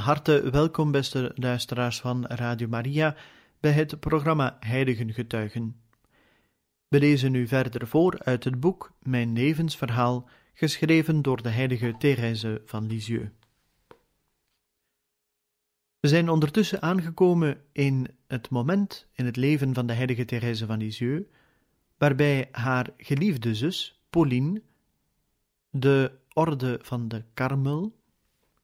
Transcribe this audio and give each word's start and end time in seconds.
Harte 0.00 0.50
welkom, 0.50 0.90
beste 0.90 1.32
luisteraars 1.34 2.00
van 2.00 2.26
Radio 2.26 2.68
Maria, 2.68 3.16
bij 3.60 3.72
het 3.72 4.00
programma 4.00 4.56
Heiligen 4.60 5.12
Getuigen. 5.12 5.80
We 6.88 6.98
lezen 6.98 7.32
nu 7.32 7.46
verder 7.46 7.86
voor 7.86 8.18
uit 8.18 8.44
het 8.44 8.60
boek 8.60 8.92
Mijn 9.02 9.32
levensverhaal, 9.32 10.28
geschreven 10.54 11.22
door 11.22 11.42
de 11.42 11.48
heilige 11.48 11.94
Thérèse 11.98 12.62
van 12.64 12.86
Lisieux. 12.86 13.30
We 16.00 16.08
zijn 16.08 16.28
ondertussen 16.28 16.82
aangekomen 16.82 17.60
in 17.72 18.06
het 18.26 18.50
moment 18.50 19.08
in 19.12 19.24
het 19.24 19.36
leven 19.36 19.74
van 19.74 19.86
de 19.86 19.92
heilige 19.92 20.24
Thérèse 20.24 20.66
van 20.66 20.78
Lisieux, 20.78 21.28
waarbij 21.98 22.48
haar 22.52 22.90
geliefde 22.96 23.54
zus, 23.54 24.02
Pauline, 24.10 24.62
de 25.70 26.12
orde 26.32 26.78
van 26.82 27.08
de 27.08 27.24
Karmel, 27.34 27.98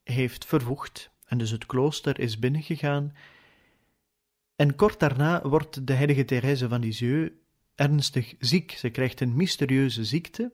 heeft 0.03 0.45
vervoegd 0.45 1.15
en 1.27 1.37
dus 1.37 1.51
het 1.51 1.65
klooster 1.65 2.19
is 2.19 2.39
binnengegaan. 2.39 3.13
En 4.55 4.75
kort 4.75 4.99
daarna 4.99 5.47
wordt 5.47 5.87
de 5.87 5.93
heilige 5.93 6.25
Thérèse 6.25 6.67
van 6.67 6.79
Lisieux 6.79 7.31
ernstig 7.75 8.35
ziek. 8.39 8.71
Ze 8.71 8.89
krijgt 8.89 9.21
een 9.21 9.35
mysterieuze 9.35 10.05
ziekte, 10.05 10.51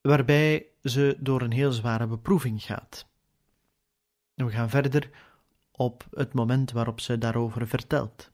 waarbij 0.00 0.66
ze 0.82 1.16
door 1.20 1.42
een 1.42 1.52
heel 1.52 1.72
zware 1.72 2.06
beproeving 2.06 2.62
gaat. 2.62 3.06
We 4.34 4.50
gaan 4.50 4.70
verder 4.70 5.10
op 5.70 6.06
het 6.10 6.32
moment 6.32 6.72
waarop 6.72 7.00
ze 7.00 7.18
daarover 7.18 7.68
vertelt. 7.68 8.30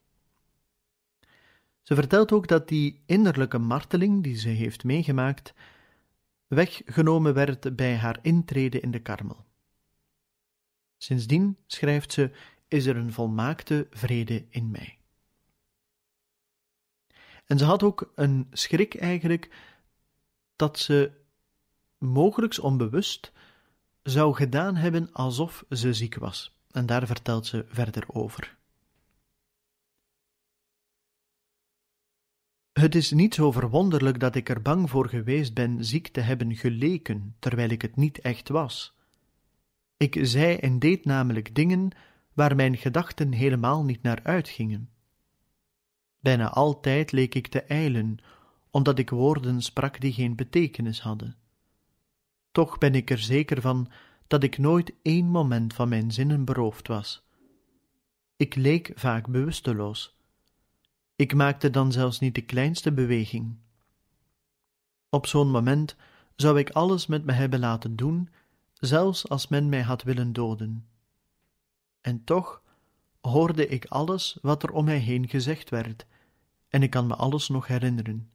Ze 1.83 1.95
vertelt 1.95 2.33
ook 2.33 2.49
dat 2.49 2.69
die 2.69 3.03
innerlijke 3.07 3.59
marteling 3.59 4.23
die 4.23 4.37
ze 4.37 4.49
heeft 4.49 4.85
meegemaakt, 4.85 5.55
weggenomen 6.47 7.35
werd 7.35 7.77
bij 7.77 7.97
haar 7.97 8.19
intrede 8.23 8.81
in 8.81 8.91
de 8.91 8.99
karmel. 9.03 9.48
Sindsdien, 10.99 11.57
schrijft 11.67 12.13
ze, 12.13 12.31
is 12.69 12.87
er 12.87 12.97
een 12.97 13.13
volmaakte 13.13 13.87
vrede 13.91 14.47
in 14.51 14.71
mij. 14.71 14.99
En 17.47 17.59
ze 17.59 17.65
had 17.65 17.83
ook 17.83 18.13
een 18.15 18.47
schrik 18.53 18.95
eigenlijk 18.95 19.51
dat 20.57 20.79
ze 20.79 21.11
mogelijks 21.99 22.59
onbewust 22.59 23.33
zou 24.03 24.35
gedaan 24.35 24.77
hebben 24.77 25.13
alsof 25.13 25.65
ze 25.71 25.95
ziek 25.95 26.15
was. 26.15 26.57
En 26.71 26.87
daar 26.87 27.07
vertelt 27.07 27.47
ze 27.47 27.65
verder 27.69 28.05
over. 28.07 28.57
Het 32.73 32.95
is 32.95 33.11
niet 33.11 33.35
zo 33.35 33.53
verwonderlijk 33.53 34.21
dat 34.21 34.35
ik 34.35 34.49
er 34.49 34.63
bang 34.63 34.91
voor 34.91 35.09
geweest 35.09 35.55
ben 35.55 35.85
ziek 35.85 36.09
te 36.09 36.21
hebben 36.21 36.57
geleken, 36.57 37.37
terwijl 37.39 37.71
ik 37.71 37.83
het 37.83 37.97
niet 37.97 38.19
echt 38.21 38.49
was. 38.49 38.98
Ik 39.99 40.19
zei 40.23 40.57
en 40.57 40.79
deed 40.79 41.05
namelijk 41.05 41.55
dingen 41.55 41.91
waar 42.33 42.57
mijn 42.57 42.77
gedachten 42.77 43.33
helemaal 43.33 43.85
niet 43.85 44.03
naar 44.03 44.21
uitgingen. 44.23 44.91
Bijna 46.21 46.51
altijd 46.51 47.13
leek 47.13 47.35
ik 47.35 47.47
te 47.47 47.63
eilen, 47.63 48.19
omdat 48.71 48.99
ik 48.99 49.11
woorden 49.11 49.63
sprak 49.63 50.01
die 50.01 50.13
geen 50.13 50.37
betekenis 50.37 51.01
hadden. 51.01 51.37
Toch 52.53 52.79
ben 52.79 52.95
ik 52.95 53.11
er 53.11 53.19
zeker 53.19 53.61
van 53.61 53.91
dat 54.27 54.43
ik 54.43 54.59
nooit 54.59 54.93
één 55.03 55.27
moment 55.27 55.75
van 55.75 55.89
mijn 55.89 56.13
zinnen 56.13 56.45
beroofd 56.45 56.89
was. 56.89 57.27
Ik 58.37 58.55
leek 58.55 58.93
vaak 58.95 59.29
bewusteloos. 59.29 60.17
Ik 61.17 61.35
maakte 61.35 61.71
dan 61.71 61.93
zelfs 61.93 62.19
niet 62.19 62.35
de 62.35 62.45
kleinste 62.45 62.93
beweging. 62.93 63.57
Op 65.09 65.27
zo'n 65.27 65.51
moment 65.51 65.97
zou 66.37 66.59
ik 66.59 66.71
alles 66.71 67.07
met 67.07 67.25
me 67.25 67.33
hebben 67.33 67.61
laten 67.61 67.97
doen 67.97 68.29
zelfs 68.81 69.29
als 69.29 69.49
men 69.49 69.69
mij 69.69 69.83
had 69.83 70.03
willen 70.03 70.33
doden. 70.33 70.87
En 72.01 72.25
toch 72.25 72.63
hoorde 73.21 73.67
ik 73.67 73.85
alles 73.85 74.39
wat 74.43 74.63
er 74.63 74.73
om 74.73 74.85
mij 74.85 74.99
heen 74.99 75.29
gezegd 75.29 75.71
werd, 75.71 76.07
en 76.69 76.83
ik 76.83 76.91
kan 76.91 77.07
me 77.07 77.15
alles 77.15 77.49
nog 77.49 77.67
herinneren. 77.67 78.31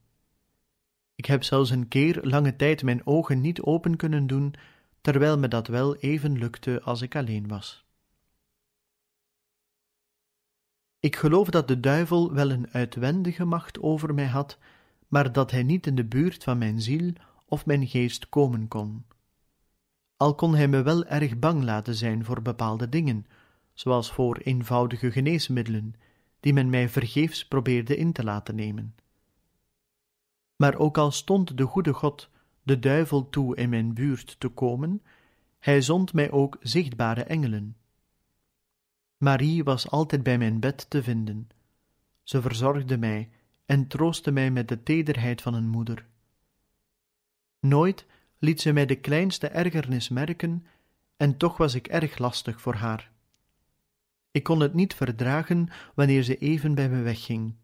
Ik 1.15 1.25
heb 1.25 1.43
zelfs 1.43 1.69
een 1.69 1.87
keer 1.87 2.19
lange 2.21 2.55
tijd 2.55 2.83
mijn 2.83 3.05
ogen 3.05 3.41
niet 3.41 3.61
open 3.61 3.95
kunnen 3.95 4.27
doen, 4.27 4.53
terwijl 5.01 5.37
me 5.37 5.47
dat 5.47 5.67
wel 5.67 5.95
even 5.95 6.37
lukte 6.37 6.81
als 6.81 7.01
ik 7.01 7.15
alleen 7.15 7.47
was. 7.47 7.85
Ik 10.99 11.15
geloof 11.15 11.49
dat 11.49 11.67
de 11.67 11.79
duivel 11.79 12.33
wel 12.33 12.51
een 12.51 12.69
uitwendige 12.71 13.45
macht 13.45 13.79
over 13.79 14.13
mij 14.13 14.27
had, 14.27 14.57
maar 15.07 15.31
dat 15.31 15.51
hij 15.51 15.63
niet 15.63 15.87
in 15.87 15.95
de 15.95 16.05
buurt 16.05 16.43
van 16.43 16.57
mijn 16.57 16.81
ziel 16.81 17.13
of 17.45 17.65
mijn 17.65 17.87
geest 17.87 18.29
komen 18.29 18.67
kon 18.67 19.05
al 20.23 20.35
kon 20.35 20.55
hij 20.55 20.67
me 20.67 20.81
wel 20.81 21.05
erg 21.05 21.39
bang 21.39 21.63
laten 21.63 21.95
zijn 21.95 22.25
voor 22.25 22.41
bepaalde 22.41 22.89
dingen, 22.89 23.25
zoals 23.73 24.11
voor 24.11 24.37
eenvoudige 24.37 25.11
geneesmiddelen, 25.11 25.95
die 26.39 26.53
men 26.53 26.69
mij 26.69 26.89
vergeefs 26.89 27.47
probeerde 27.47 27.95
in 27.95 28.11
te 28.11 28.23
laten 28.23 28.55
nemen. 28.55 28.95
Maar 30.55 30.75
ook 30.75 30.97
al 30.97 31.11
stond 31.11 31.57
de 31.57 31.63
goede 31.63 31.93
God 31.93 32.29
de 32.61 32.79
duivel 32.79 33.29
toe 33.29 33.55
in 33.55 33.69
mijn 33.69 33.93
buurt 33.93 34.39
te 34.39 34.47
komen, 34.47 35.01
hij 35.59 35.81
zond 35.81 36.13
mij 36.13 36.31
ook 36.31 36.57
zichtbare 36.61 37.23
engelen. 37.23 37.77
Marie 39.17 39.63
was 39.63 39.89
altijd 39.89 40.23
bij 40.23 40.37
mijn 40.37 40.59
bed 40.59 40.89
te 40.89 41.03
vinden. 41.03 41.49
Ze 42.23 42.41
verzorgde 42.41 42.97
mij 42.97 43.29
en 43.65 43.87
troostte 43.87 44.31
mij 44.31 44.51
met 44.51 44.67
de 44.67 44.83
tederheid 44.83 45.41
van 45.41 45.53
een 45.53 45.69
moeder. 45.69 46.05
Nooit 47.59 48.05
liet 48.43 48.61
ze 48.61 48.71
mij 48.71 48.85
de 48.85 48.95
kleinste 48.95 49.47
ergernis 49.47 50.09
merken, 50.09 50.65
en 51.17 51.37
toch 51.37 51.57
was 51.57 51.75
ik 51.75 51.87
erg 51.87 52.17
lastig 52.17 52.61
voor 52.61 52.73
haar. 52.73 53.11
Ik 54.31 54.43
kon 54.43 54.59
het 54.59 54.73
niet 54.73 54.93
verdragen 54.93 55.67
wanneer 55.95 56.23
ze 56.23 56.37
even 56.37 56.75
bij 56.75 56.89
me 56.89 57.01
wegging. 57.01 57.55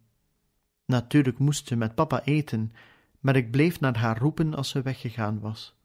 Natuurlijk 0.85 1.39
moest 1.39 1.67
ze 1.67 1.75
met 1.75 1.95
papa 1.95 2.23
eten, 2.23 2.73
maar 3.19 3.35
ik 3.35 3.51
bleef 3.51 3.79
naar 3.79 3.97
haar 3.97 4.17
roepen 4.17 4.53
als 4.53 4.69
ze 4.69 4.81
weggegaan 4.81 5.39
was. 5.39 5.75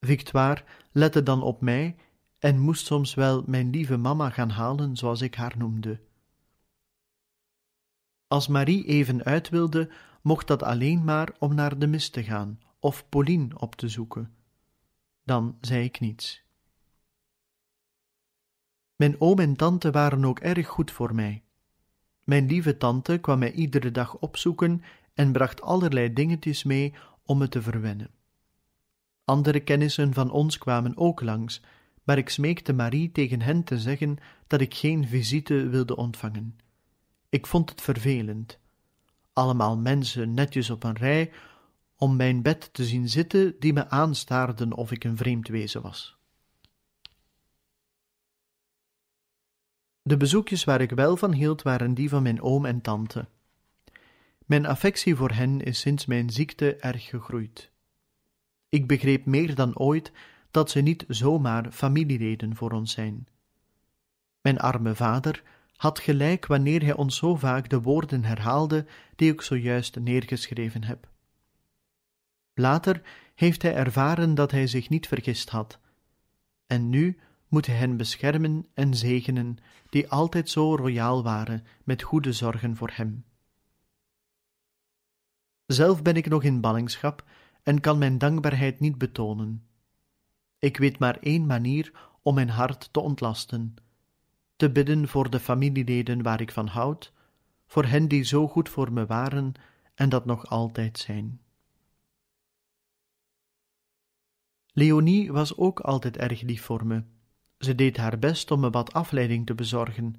Victoire 0.00 0.64
lette 0.90 1.22
dan 1.22 1.42
op 1.42 1.60
mij 1.60 1.96
en 2.38 2.58
moest 2.58 2.86
soms 2.86 3.14
wel 3.14 3.42
mijn 3.46 3.70
lieve 3.70 3.96
mama 3.96 4.30
gaan 4.30 4.50
halen, 4.50 4.96
zoals 4.96 5.20
ik 5.20 5.34
haar 5.34 5.54
noemde. 5.58 6.00
Als 8.26 8.48
Marie 8.48 8.84
even 8.86 9.24
uit 9.24 9.48
wilde, 9.48 9.90
mocht 10.22 10.46
dat 10.46 10.62
alleen 10.62 11.04
maar 11.04 11.32
om 11.38 11.54
naar 11.54 11.78
de 11.78 11.86
mis 11.86 12.10
te 12.10 12.22
gaan 12.24 12.58
of 12.82 13.08
Pauline 13.08 13.58
op 13.58 13.74
te 13.74 13.88
zoeken. 13.88 14.34
Dan 15.24 15.56
zei 15.60 15.84
ik 15.84 16.00
niets. 16.00 16.42
Mijn 18.96 19.20
oom 19.20 19.38
en 19.38 19.56
tante 19.56 19.90
waren 19.90 20.24
ook 20.24 20.38
erg 20.40 20.66
goed 20.66 20.90
voor 20.90 21.14
mij. 21.14 21.42
Mijn 22.24 22.46
lieve 22.46 22.76
tante 22.76 23.18
kwam 23.18 23.38
mij 23.38 23.52
iedere 23.52 23.90
dag 23.90 24.16
opzoeken 24.18 24.82
en 25.14 25.32
bracht 25.32 25.60
allerlei 25.60 26.12
dingetjes 26.12 26.64
mee 26.64 26.94
om 27.24 27.38
me 27.38 27.48
te 27.48 27.62
verwennen. 27.62 28.10
Andere 29.24 29.60
kennissen 29.60 30.14
van 30.14 30.30
ons 30.30 30.58
kwamen 30.58 30.96
ook 30.96 31.20
langs, 31.20 31.62
maar 32.02 32.18
ik 32.18 32.28
smeekte 32.28 32.72
Marie 32.72 33.12
tegen 33.12 33.42
hen 33.42 33.64
te 33.64 33.78
zeggen 33.78 34.16
dat 34.46 34.60
ik 34.60 34.74
geen 34.74 35.06
visite 35.08 35.68
wilde 35.68 35.96
ontvangen. 35.96 36.56
Ik 37.28 37.46
vond 37.46 37.70
het 37.70 37.80
vervelend. 37.80 38.58
Allemaal 39.32 39.76
mensen 39.76 40.34
netjes 40.34 40.70
op 40.70 40.84
een 40.84 40.96
rij 40.96 41.32
om 42.02 42.16
mijn 42.16 42.42
bed 42.42 42.68
te 42.72 42.84
zien 42.84 43.08
zitten 43.08 43.54
die 43.58 43.72
me 43.72 43.88
aanstaarden 43.88 44.72
of 44.72 44.90
ik 44.90 45.04
een 45.04 45.16
vreemd 45.16 45.48
wezen 45.48 45.82
was. 45.82 46.16
De 50.02 50.16
bezoekjes 50.16 50.64
waar 50.64 50.80
ik 50.80 50.90
wel 50.90 51.16
van 51.16 51.32
hield 51.32 51.62
waren 51.62 51.94
die 51.94 52.08
van 52.08 52.22
mijn 52.22 52.40
oom 52.42 52.64
en 52.64 52.80
tante. 52.80 53.26
Mijn 54.46 54.66
affectie 54.66 55.16
voor 55.16 55.30
hen 55.30 55.60
is 55.60 55.80
sinds 55.80 56.06
mijn 56.06 56.30
ziekte 56.30 56.76
erg 56.76 57.04
gegroeid. 57.04 57.70
Ik 58.68 58.86
begreep 58.86 59.24
meer 59.24 59.54
dan 59.54 59.78
ooit 59.78 60.12
dat 60.50 60.70
ze 60.70 60.80
niet 60.80 61.04
zomaar 61.08 61.72
familieleden 61.72 62.56
voor 62.56 62.70
ons 62.70 62.92
zijn. 62.92 63.28
Mijn 64.40 64.58
arme 64.58 64.94
vader 64.94 65.42
had 65.76 65.98
gelijk 65.98 66.46
wanneer 66.46 66.82
hij 66.82 66.94
ons 66.94 67.16
zo 67.16 67.36
vaak 67.36 67.68
de 67.68 67.80
woorden 67.80 68.24
herhaalde 68.24 68.86
die 69.16 69.32
ik 69.32 69.40
zojuist 69.40 69.98
neergeschreven 70.00 70.84
heb. 70.84 71.10
Later 72.54 73.02
heeft 73.34 73.62
hij 73.62 73.74
ervaren 73.74 74.34
dat 74.34 74.50
hij 74.50 74.66
zich 74.66 74.88
niet 74.88 75.06
vergist 75.06 75.48
had, 75.48 75.78
en 76.66 76.88
nu 76.88 77.18
moet 77.48 77.66
hij 77.66 77.76
hen 77.76 77.96
beschermen 77.96 78.66
en 78.74 78.94
zegenen, 78.94 79.58
die 79.88 80.08
altijd 80.08 80.50
zo 80.50 80.74
royaal 80.74 81.22
waren 81.22 81.64
met 81.84 82.02
goede 82.02 82.32
zorgen 82.32 82.76
voor 82.76 82.90
hem. 82.94 83.24
Zelf 85.66 86.02
ben 86.02 86.16
ik 86.16 86.28
nog 86.28 86.42
in 86.42 86.60
ballingschap 86.60 87.24
en 87.62 87.80
kan 87.80 87.98
mijn 87.98 88.18
dankbaarheid 88.18 88.80
niet 88.80 88.98
betonen. 88.98 89.66
Ik 90.58 90.76
weet 90.76 90.98
maar 90.98 91.18
één 91.20 91.46
manier 91.46 91.92
om 92.22 92.34
mijn 92.34 92.48
hart 92.48 92.92
te 92.92 93.00
ontlasten: 93.00 93.74
te 94.56 94.70
bidden 94.70 95.08
voor 95.08 95.30
de 95.30 95.40
familieleden 95.40 96.22
waar 96.22 96.40
ik 96.40 96.52
van 96.52 96.66
houd, 96.66 97.12
voor 97.66 97.84
hen 97.84 98.08
die 98.08 98.22
zo 98.22 98.48
goed 98.48 98.68
voor 98.68 98.92
me 98.92 99.06
waren 99.06 99.52
en 99.94 100.08
dat 100.08 100.24
nog 100.24 100.46
altijd 100.46 100.98
zijn. 100.98 101.40
Leonie 104.72 105.32
was 105.32 105.56
ook 105.56 105.80
altijd 105.80 106.16
erg 106.16 106.40
lief 106.40 106.62
voor 106.62 106.86
me. 106.86 107.02
Ze 107.58 107.74
deed 107.74 107.96
haar 107.96 108.18
best 108.18 108.50
om 108.50 108.60
me 108.60 108.70
wat 108.70 108.92
afleiding 108.92 109.46
te 109.46 109.54
bezorgen. 109.54 110.14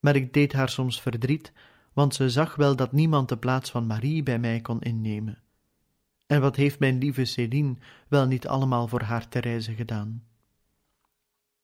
Maar 0.00 0.16
ik 0.16 0.32
deed 0.32 0.52
haar 0.52 0.68
soms 0.68 1.00
verdriet, 1.00 1.52
want 1.92 2.14
ze 2.14 2.30
zag 2.30 2.54
wel 2.54 2.76
dat 2.76 2.92
niemand 2.92 3.28
de 3.28 3.36
plaats 3.36 3.70
van 3.70 3.86
Marie 3.86 4.22
bij 4.22 4.38
mij 4.38 4.60
kon 4.60 4.80
innemen. 4.80 5.38
En 6.26 6.40
wat 6.40 6.56
heeft 6.56 6.78
mijn 6.78 6.98
lieve 6.98 7.24
Céline 7.24 7.76
wel 8.08 8.26
niet 8.26 8.46
allemaal 8.46 8.88
voor 8.88 9.02
haar 9.02 9.28
Therese 9.28 9.74
gedaan? 9.74 10.24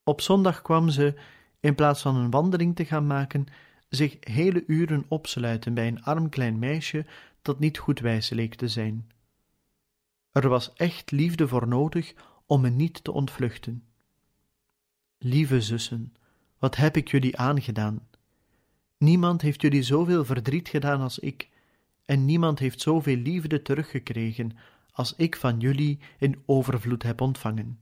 Op 0.04 0.20
zondag 0.20 0.62
kwam 0.62 0.88
ze, 0.88 1.14
in 1.60 1.74
plaats 1.74 2.02
van 2.02 2.16
een 2.16 2.30
wandeling 2.30 2.76
te 2.76 2.84
gaan 2.84 3.06
maken, 3.06 3.46
zich 3.88 4.16
hele 4.20 4.64
uren 4.66 5.04
opsluiten 5.08 5.74
bij 5.74 5.86
een 5.86 6.02
arm 6.02 6.28
klein 6.28 6.58
meisje 6.58 7.06
dat 7.42 7.58
niet 7.58 7.78
goed 7.78 8.00
wijs 8.00 8.30
leek 8.30 8.54
te 8.54 8.68
zijn. 8.68 9.10
Er 10.36 10.48
was 10.48 10.72
echt 10.72 11.10
liefde 11.10 11.48
voor 11.48 11.68
nodig 11.68 12.14
om 12.46 12.60
me 12.60 12.68
niet 12.68 13.04
te 13.04 13.12
ontvluchten. 13.12 13.84
Lieve 15.18 15.60
zussen, 15.60 16.14
wat 16.58 16.76
heb 16.76 16.96
ik 16.96 17.08
jullie 17.08 17.36
aangedaan? 17.36 18.08
Niemand 18.98 19.42
heeft 19.42 19.60
jullie 19.60 19.82
zoveel 19.82 20.24
verdriet 20.24 20.68
gedaan 20.68 21.00
als 21.00 21.18
ik, 21.18 21.48
en 22.04 22.24
niemand 22.24 22.58
heeft 22.58 22.80
zoveel 22.80 23.16
liefde 23.16 23.62
teruggekregen 23.62 24.56
als 24.90 25.14
ik 25.14 25.36
van 25.36 25.60
jullie 25.60 25.98
in 26.18 26.42
overvloed 26.46 27.02
heb 27.02 27.20
ontvangen. 27.20 27.80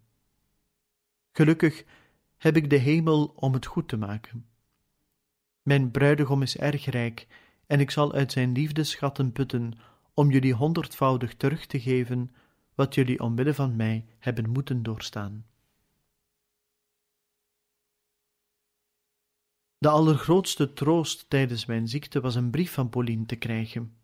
Gelukkig 1.32 1.84
heb 2.36 2.56
ik 2.56 2.70
de 2.70 2.76
hemel 2.76 3.32
om 3.36 3.52
het 3.52 3.66
goed 3.66 3.88
te 3.88 3.96
maken. 3.96 4.46
Mijn 5.62 5.90
bruidegom 5.90 6.42
is 6.42 6.56
erg 6.56 6.84
rijk, 6.84 7.26
en 7.66 7.80
ik 7.80 7.90
zal 7.90 8.12
uit 8.12 8.32
zijn 8.32 8.52
liefdeschatten 8.52 9.32
putten 9.32 9.78
om 10.12 10.30
jullie 10.30 10.54
honderdvoudig 10.54 11.34
terug 11.34 11.66
te 11.66 11.80
geven 11.80 12.30
wat 12.74 12.94
jullie 12.94 13.20
omwille 13.20 13.54
van 13.54 13.76
mij 13.76 14.06
hebben 14.18 14.50
moeten 14.50 14.82
doorstaan. 14.82 15.46
De 19.78 19.88
allergrootste 19.88 20.72
troost 20.72 21.30
tijdens 21.30 21.66
mijn 21.66 21.88
ziekte 21.88 22.20
was 22.20 22.34
een 22.34 22.50
brief 22.50 22.72
van 22.72 22.88
Pauline 22.88 23.26
te 23.26 23.36
krijgen. 23.36 23.96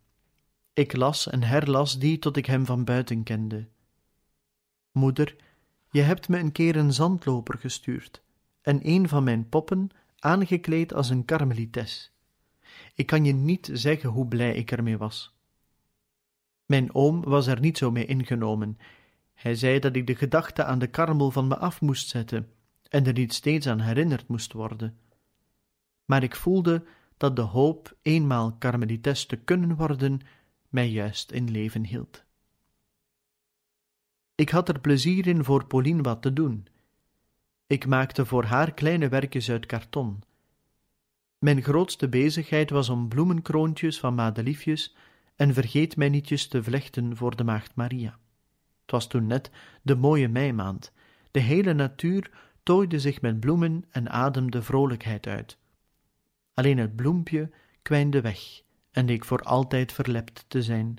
Ik 0.72 0.96
las 0.96 1.28
en 1.28 1.42
herlas 1.42 1.98
die 1.98 2.18
tot 2.18 2.36
ik 2.36 2.46
hem 2.46 2.66
van 2.66 2.84
buiten 2.84 3.22
kende. 3.22 3.68
Moeder, 4.92 5.36
je 5.90 6.00
hebt 6.00 6.28
me 6.28 6.38
een 6.38 6.52
keer 6.52 6.76
een 6.76 6.92
zandloper 6.92 7.58
gestuurd 7.58 8.22
en 8.60 8.88
een 8.88 9.08
van 9.08 9.24
mijn 9.24 9.48
poppen 9.48 9.90
aangekleed 10.18 10.94
als 10.94 11.10
een 11.10 11.24
karmelites. 11.24 12.12
Ik 12.94 13.06
kan 13.06 13.24
je 13.24 13.32
niet 13.32 13.70
zeggen 13.72 14.10
hoe 14.10 14.26
blij 14.26 14.54
ik 14.54 14.70
ermee 14.70 14.96
was. 14.96 15.39
Mijn 16.70 16.94
oom 16.94 17.22
was 17.22 17.46
er 17.46 17.60
niet 17.60 17.78
zo 17.78 17.90
mee 17.90 18.06
ingenomen. 18.06 18.78
Hij 19.34 19.54
zei 19.54 19.78
dat 19.78 19.96
ik 19.96 20.06
de 20.06 20.14
gedachte 20.14 20.64
aan 20.64 20.78
de 20.78 20.86
karmel 20.86 21.30
van 21.30 21.48
me 21.48 21.56
af 21.56 21.80
moest 21.80 22.08
zetten 22.08 22.48
en 22.88 23.06
er 23.06 23.12
niet 23.12 23.34
steeds 23.34 23.66
aan 23.66 23.80
herinnerd 23.80 24.28
moest 24.28 24.52
worden. 24.52 24.98
Maar 26.04 26.22
ik 26.22 26.36
voelde 26.36 26.84
dat 27.16 27.36
de 27.36 27.42
hoop 27.42 27.96
eenmaal 28.02 28.52
karmelites 28.58 29.26
te 29.26 29.36
kunnen 29.36 29.76
worden 29.76 30.20
mij 30.68 30.88
juist 30.88 31.30
in 31.30 31.50
leven 31.50 31.84
hield. 31.84 32.24
Ik 34.34 34.48
had 34.48 34.68
er 34.68 34.80
plezier 34.80 35.26
in 35.26 35.44
voor 35.44 35.66
Pauline 35.66 36.02
wat 36.02 36.22
te 36.22 36.32
doen. 36.32 36.66
Ik 37.66 37.86
maakte 37.86 38.26
voor 38.26 38.44
haar 38.44 38.74
kleine 38.74 39.08
werkjes 39.08 39.50
uit 39.50 39.66
karton. 39.66 40.22
Mijn 41.38 41.62
grootste 41.62 42.08
bezigheid 42.08 42.70
was 42.70 42.88
om 42.88 43.08
bloemenkroontjes 43.08 44.00
van 44.00 44.14
madeliefjes 44.14 44.94
en 45.40 45.54
vergeet 45.54 45.96
mij 45.96 46.08
nietjes 46.08 46.48
te 46.48 46.62
vlechten 46.62 47.16
voor 47.16 47.36
de 47.36 47.44
maagd 47.44 47.74
Maria. 47.74 48.18
Het 48.80 48.90
was 48.90 49.06
toen 49.06 49.26
net 49.26 49.50
de 49.82 49.94
mooie 49.94 50.28
meimaand. 50.28 50.92
De 51.30 51.40
hele 51.40 51.72
natuur 51.72 52.30
tooide 52.62 53.00
zich 53.00 53.20
met 53.20 53.40
bloemen 53.40 53.84
en 53.90 54.10
ademde 54.10 54.62
vrolijkheid 54.62 55.26
uit. 55.26 55.58
Alleen 56.54 56.78
het 56.78 56.96
bloempje 56.96 57.50
kwijnde 57.82 58.20
weg 58.20 58.62
en 58.90 59.06
leek 59.06 59.24
voor 59.24 59.42
altijd 59.42 59.92
verlept 59.92 60.44
te 60.48 60.62
zijn. 60.62 60.96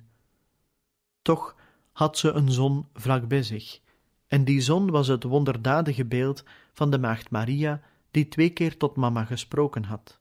Toch 1.22 1.56
had 1.92 2.18
ze 2.18 2.32
een 2.32 2.52
zon 2.52 2.88
vlak 2.94 3.28
bij 3.28 3.44
zich, 3.44 3.82
en 4.28 4.44
die 4.44 4.62
zon 4.62 4.92
was 4.92 5.08
het 5.08 5.24
wonderdadige 5.24 6.06
beeld 6.06 6.44
van 6.74 6.92
de 6.92 7.00
maagd 7.00 7.30
Maria, 7.30 7.82
die 8.12 8.28
twee 8.28 8.50
keer 8.50 8.78
tot 8.78 8.96
mama 8.96 9.26
gesproken 9.26 9.84
had. 9.84 10.20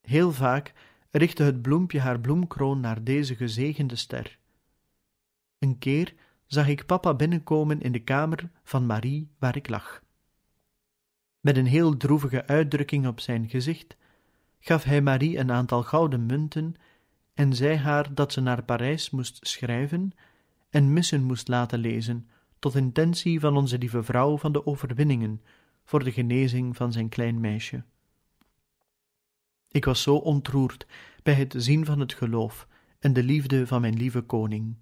Heel 0.00 0.32
vaak 0.32 0.74
richtte 1.10 1.42
het 1.42 1.62
bloempje 1.62 2.00
haar 2.00 2.20
bloemkroon 2.20 2.80
naar 2.80 3.04
deze 3.04 3.34
gezegende 3.36 3.96
ster. 3.96 4.38
Een 5.58 5.78
keer 5.78 6.14
zag 6.46 6.68
ik 6.68 6.86
papa 6.86 7.14
binnenkomen 7.14 7.80
in 7.80 7.92
de 7.92 8.02
kamer 8.02 8.50
van 8.62 8.86
Marie 8.86 9.30
waar 9.38 9.56
ik 9.56 9.68
lag. 9.68 10.02
Met 11.40 11.56
een 11.56 11.66
heel 11.66 11.96
droevige 11.96 12.46
uitdrukking 12.46 13.06
op 13.06 13.20
zijn 13.20 13.48
gezicht 13.48 13.96
gaf 14.58 14.84
hij 14.84 15.02
Marie 15.02 15.38
een 15.38 15.52
aantal 15.52 15.82
gouden 15.82 16.26
munten 16.26 16.74
en 17.34 17.54
zei 17.54 17.76
haar 17.76 18.14
dat 18.14 18.32
ze 18.32 18.40
naar 18.40 18.64
Parijs 18.64 19.10
moest 19.10 19.46
schrijven 19.46 20.12
en 20.70 20.92
missen 20.92 21.22
moest 21.22 21.48
laten 21.48 21.78
lezen 21.78 22.28
tot 22.58 22.74
intentie 22.74 23.40
van 23.40 23.56
onze 23.56 23.78
lieve 23.78 24.02
vrouw 24.02 24.38
van 24.38 24.52
de 24.52 24.66
overwinningen 24.66 25.42
voor 25.84 26.04
de 26.04 26.12
genezing 26.12 26.76
van 26.76 26.92
zijn 26.92 27.08
klein 27.08 27.40
meisje. 27.40 27.84
Ik 29.76 29.84
was 29.84 30.02
zo 30.02 30.16
ontroerd 30.16 30.86
bij 31.22 31.34
het 31.34 31.54
zien 31.56 31.84
van 31.84 32.00
het 32.00 32.14
geloof 32.14 32.68
en 32.98 33.12
de 33.12 33.22
liefde 33.22 33.66
van 33.66 33.80
mijn 33.80 33.96
lieve 33.96 34.20
koning. 34.20 34.76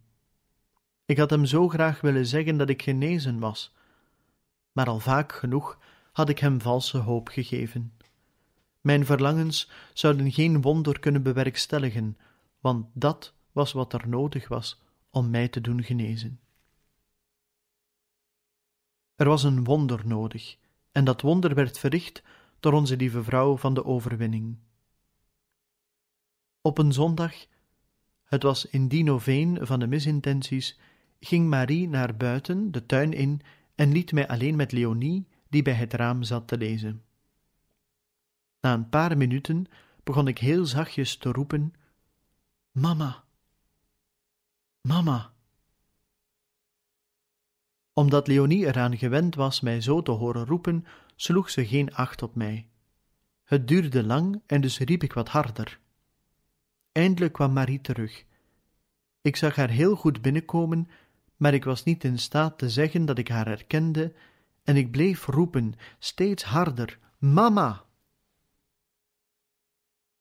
Ik 1.04 1.18
had 1.18 1.30
hem 1.30 1.44
zo 1.44 1.68
graag 1.68 2.00
willen 2.00 2.26
zeggen 2.26 2.56
dat 2.56 2.68
ik 2.68 2.82
genezen 2.82 3.38
was, 3.38 3.74
maar 4.72 4.86
al 4.86 5.00
vaak 5.00 5.32
genoeg 5.32 5.78
had 6.12 6.28
ik 6.28 6.38
hem 6.38 6.60
valse 6.60 6.98
hoop 6.98 7.28
gegeven. 7.28 7.92
Mijn 8.80 9.04
verlangens 9.04 9.70
zouden 9.92 10.32
geen 10.32 10.60
wonder 10.60 11.00
kunnen 11.00 11.22
bewerkstelligen, 11.22 12.18
want 12.60 12.86
dat 12.92 13.34
was 13.52 13.72
wat 13.72 13.92
er 13.92 14.08
nodig 14.08 14.48
was 14.48 14.80
om 15.10 15.30
mij 15.30 15.48
te 15.48 15.60
doen 15.60 15.82
genezen. 15.82 16.40
Er 19.14 19.28
was 19.28 19.42
een 19.42 19.64
wonder 19.64 20.06
nodig, 20.06 20.56
en 20.92 21.04
dat 21.04 21.20
wonder 21.20 21.54
werd 21.54 21.78
verricht 21.78 22.22
door 22.60 22.72
onze 22.72 22.96
lieve 22.96 23.22
vrouw 23.22 23.56
van 23.56 23.74
de 23.74 23.84
overwinning. 23.84 24.56
Op 26.66 26.78
een 26.78 26.92
zondag, 26.92 27.34
het 28.24 28.42
was 28.42 28.66
in 28.66 28.88
die 28.88 29.04
noveen 29.04 29.66
van 29.66 29.80
de 29.80 29.86
misintenties, 29.86 30.78
ging 31.20 31.48
Marie 31.48 31.88
naar 31.88 32.16
buiten, 32.16 32.72
de 32.72 32.86
tuin 32.86 33.12
in, 33.12 33.40
en 33.74 33.92
liet 33.92 34.12
mij 34.12 34.28
alleen 34.28 34.56
met 34.56 34.72
Leonie, 34.72 35.28
die 35.48 35.62
bij 35.62 35.72
het 35.72 35.92
raam 35.92 36.22
zat 36.22 36.48
te 36.48 36.56
lezen. 36.56 37.04
Na 38.60 38.72
een 38.74 38.88
paar 38.88 39.16
minuten 39.16 39.66
begon 40.04 40.28
ik 40.28 40.38
heel 40.38 40.66
zachtjes 40.66 41.16
te 41.16 41.32
roepen: 41.32 41.74
Mama, 42.70 43.24
mama. 44.80 45.32
Omdat 47.92 48.26
Leonie 48.26 48.66
eraan 48.66 48.98
gewend 48.98 49.34
was 49.34 49.60
mij 49.60 49.80
zo 49.80 50.02
te 50.02 50.10
horen 50.10 50.46
roepen, 50.46 50.86
sloeg 51.16 51.50
ze 51.50 51.66
geen 51.66 51.94
acht 51.94 52.22
op 52.22 52.34
mij. 52.34 52.68
Het 53.44 53.68
duurde 53.68 54.04
lang 54.04 54.42
en 54.46 54.60
dus 54.60 54.78
riep 54.78 55.02
ik 55.02 55.12
wat 55.12 55.28
harder. 55.28 55.82
Eindelijk 56.94 57.32
kwam 57.32 57.52
Marie 57.52 57.80
terug. 57.80 58.24
Ik 59.20 59.36
zag 59.36 59.56
haar 59.56 59.68
heel 59.68 59.96
goed 59.96 60.22
binnenkomen, 60.22 60.88
maar 61.36 61.54
ik 61.54 61.64
was 61.64 61.84
niet 61.84 62.04
in 62.04 62.18
staat 62.18 62.58
te 62.58 62.70
zeggen 62.70 63.04
dat 63.04 63.18
ik 63.18 63.28
haar 63.28 63.46
herkende, 63.46 64.12
en 64.64 64.76
ik 64.76 64.90
bleef 64.90 65.26
roepen, 65.26 65.74
steeds 65.98 66.42
harder: 66.42 66.98
Mama! 67.18 67.84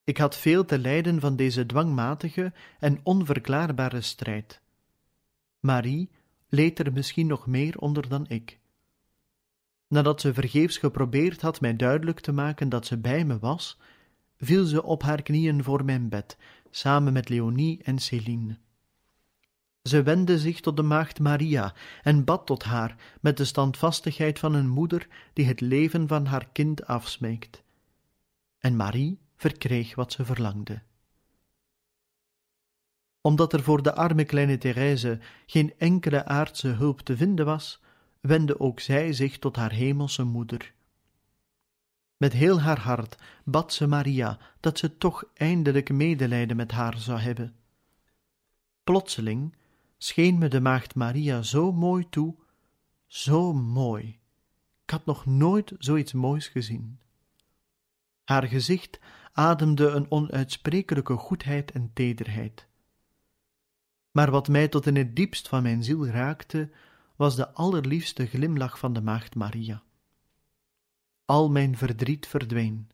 Ik 0.04 0.18
had 0.18 0.38
veel 0.38 0.66
te 0.66 0.80
lijden 0.80 1.20
van 1.20 1.36
deze 1.36 1.66
dwangmatige 1.66 2.54
en 2.80 3.00
onverklaarbare 3.04 4.02
strijd. 4.02 4.62
Marie 5.60 6.10
leed 6.50 6.80
er 6.80 6.94
misschien 6.94 7.28
nog 7.28 7.48
meer 7.48 7.78
onder 7.78 8.10
dan 8.10 8.28
ik. 8.28 8.60
Nadat 9.88 10.22
ze 10.22 10.34
vergeefs 10.34 10.78
geprobeerd 10.78 11.42
had 11.42 11.62
mij 11.62 11.76
duidelijk 11.76 12.20
te 12.20 12.32
maken 12.32 12.70
dat 12.70 12.86
ze 12.86 12.98
bij 12.98 13.26
me 13.26 13.40
was, 13.40 13.80
viel 14.38 14.66
ze 14.66 14.84
op 14.84 15.02
haar 15.02 15.22
knieën 15.22 15.64
voor 15.64 15.86
mijn 15.86 16.10
bed, 16.10 16.38
samen 16.76 17.14
met 17.14 17.30
Leonie 17.30 17.84
en 17.84 18.00
Céline. 18.00 18.58
Ze 19.82 20.04
wendde 20.04 20.40
zich 20.40 20.60
tot 20.60 20.76
de 20.76 20.82
maagd 20.82 21.20
Maria 21.20 21.74
en 22.04 22.24
bad 22.24 22.46
tot 22.46 22.64
haar 22.64 22.96
met 23.22 23.38
de 23.38 23.46
standvastigheid 23.46 24.40
van 24.40 24.54
een 24.54 24.70
moeder 24.70 25.08
die 25.34 25.46
het 25.46 25.62
leven 25.62 26.08
van 26.08 26.26
haar 26.26 26.48
kind 26.52 26.86
afsmeekt. 26.86 27.64
En 28.60 28.76
Marie 28.76 29.20
verkreeg 29.36 29.96
wat 29.96 30.12
ze 30.12 30.26
verlangde. 30.26 30.82
Omdat 33.22 33.54
er 33.54 33.64
voor 33.64 33.84
de 33.84 33.96
arme 33.96 34.24
kleine 34.24 34.58
Therese 34.58 35.20
geen 35.46 35.74
enkele 35.78 36.26
aardse 36.26 36.68
hulp 36.68 37.00
te 37.00 37.18
vinden 37.18 37.46
was, 37.46 37.82
wendde 38.22 38.60
ook 38.60 38.80
zij 38.80 39.14
zich 39.14 39.40
tot 39.40 39.56
haar 39.56 39.72
hemelse 39.72 40.24
moeder. 40.24 40.73
Met 42.24 42.34
heel 42.34 42.62
haar 42.62 42.80
hart 42.80 43.16
bad 43.44 43.74
ze 43.74 43.88
Maria 43.88 44.40
dat 44.60 44.78
ze 44.78 44.98
toch 44.98 45.24
eindelijk 45.34 45.92
medelijden 45.92 46.56
met 46.56 46.72
haar 46.72 46.98
zou 46.98 47.20
hebben. 47.20 47.56
Plotseling 48.84 49.56
scheen 49.98 50.38
me 50.38 50.48
de 50.48 50.60
maagd 50.60 50.96
Maria 50.96 51.42
zo 51.42 51.72
mooi 51.72 52.10
toe, 52.10 52.36
zo 53.08 53.54
mooi. 53.54 54.20
Ik 54.84 54.90
had 54.90 55.06
nog 55.06 55.26
nooit 55.26 55.74
zoiets 55.78 56.14
moois 56.14 56.48
gezien. 56.48 57.00
Haar 58.24 58.44
gezicht 58.48 59.00
ademde 59.34 59.88
een 59.88 60.12
onuitsprekelijke 60.12 61.16
goedheid 61.16 61.72
en 61.72 61.92
tederheid. 61.94 62.68
Maar 64.12 64.32
wat 64.32 64.48
mij 64.48 64.68
tot 64.68 64.86
in 64.86 64.96
het 64.96 65.16
diepst 65.16 65.48
van 65.48 65.64
mijn 65.64 65.84
ziel 65.84 66.08
raakte, 66.08 66.70
was 67.16 67.36
de 67.36 67.54
allerliefste 67.54 68.26
glimlach 68.26 68.80
van 68.80 68.94
de 68.94 69.02
maagd 69.02 69.36
Maria. 69.36 69.84
Al 71.26 71.50
mijn 71.50 71.78
verdriet 71.78 72.28
verdween. 72.28 72.90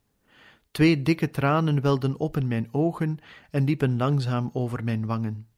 Twee 0.70 1.02
dikke 1.02 1.30
tranen 1.30 1.80
welden 1.80 2.18
op 2.18 2.36
in 2.36 2.48
mijn 2.48 2.68
ogen 2.70 3.18
en 3.50 3.64
liepen 3.64 3.96
langzaam 3.96 4.50
over 4.52 4.84
mijn 4.84 5.06
wangen 5.06 5.48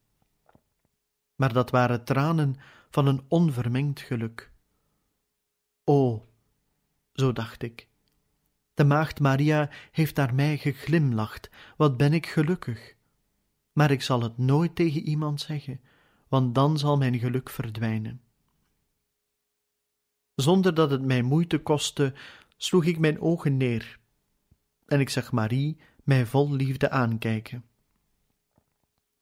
maar 1.42 1.52
dat 1.52 1.70
waren 1.70 2.04
tranen 2.04 2.56
van 2.90 3.06
een 3.06 3.24
onvermengd 3.28 4.00
geluk. 4.00 4.50
O, 5.84 6.28
zo 7.12 7.32
dacht 7.32 7.62
ik, 7.62 7.88
de 8.74 8.84
maagd 8.84 9.20
Maria 9.20 9.70
heeft 9.90 10.16
naar 10.16 10.34
mij 10.34 10.58
geglimlacht, 10.58 11.50
wat 11.76 11.96
ben 11.96 12.12
ik 12.12 12.26
gelukkig. 12.26 12.94
Maar 13.72 13.90
ik 13.90 14.02
zal 14.02 14.22
het 14.22 14.38
nooit 14.38 14.74
tegen 14.74 15.00
iemand 15.00 15.40
zeggen, 15.40 15.80
want 16.28 16.54
dan 16.54 16.78
zal 16.78 16.96
mijn 16.96 17.18
geluk 17.18 17.50
verdwijnen. 17.50 18.20
Zonder 20.34 20.74
dat 20.74 20.90
het 20.90 21.02
mij 21.02 21.22
moeite 21.22 21.58
kostte, 21.58 22.14
sloeg 22.62 22.84
ik 22.84 22.98
mijn 22.98 23.20
ogen 23.20 23.56
neer, 23.56 23.98
en 24.86 25.00
ik 25.00 25.10
zag 25.10 25.32
Marie 25.32 25.80
mij 26.04 26.26
vol 26.26 26.52
liefde 26.52 26.90
aankijken. 26.90 27.64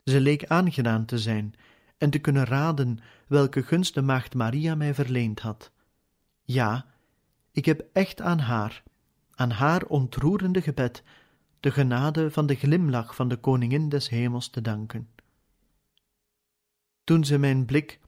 Ze 0.05 0.21
leek 0.21 0.47
aangedaan 0.47 1.05
te 1.05 1.19
zijn 1.19 1.55
en 1.99 2.11
te 2.11 2.19
kunnen 2.19 2.45
raden 2.45 2.99
welke 3.27 3.63
gunst 3.63 3.95
de 3.95 4.03
maagd 4.03 4.35
Maria 4.35 4.75
mij 4.75 4.95
verleend 4.95 5.41
had. 5.41 5.73
Ja, 6.43 6.87
ik 7.53 7.65
heb 7.65 7.89
echt 7.93 8.21
aan 8.21 8.39
haar, 8.39 8.83
aan 9.35 9.51
haar 9.51 9.85
ontroerende 9.85 10.63
gebed, 10.63 11.03
de 11.61 11.71
genade 11.71 12.31
van 12.31 12.47
de 12.47 12.55
glimlach 12.55 13.15
van 13.15 13.29
de 13.29 13.37
koningin 13.37 13.89
des 13.89 14.09
hemels 14.09 14.49
te 14.49 14.61
danken. 14.61 15.09
Toen 17.05 17.25
ze 17.25 17.39
mijn 17.39 17.65
blik 17.65 18.01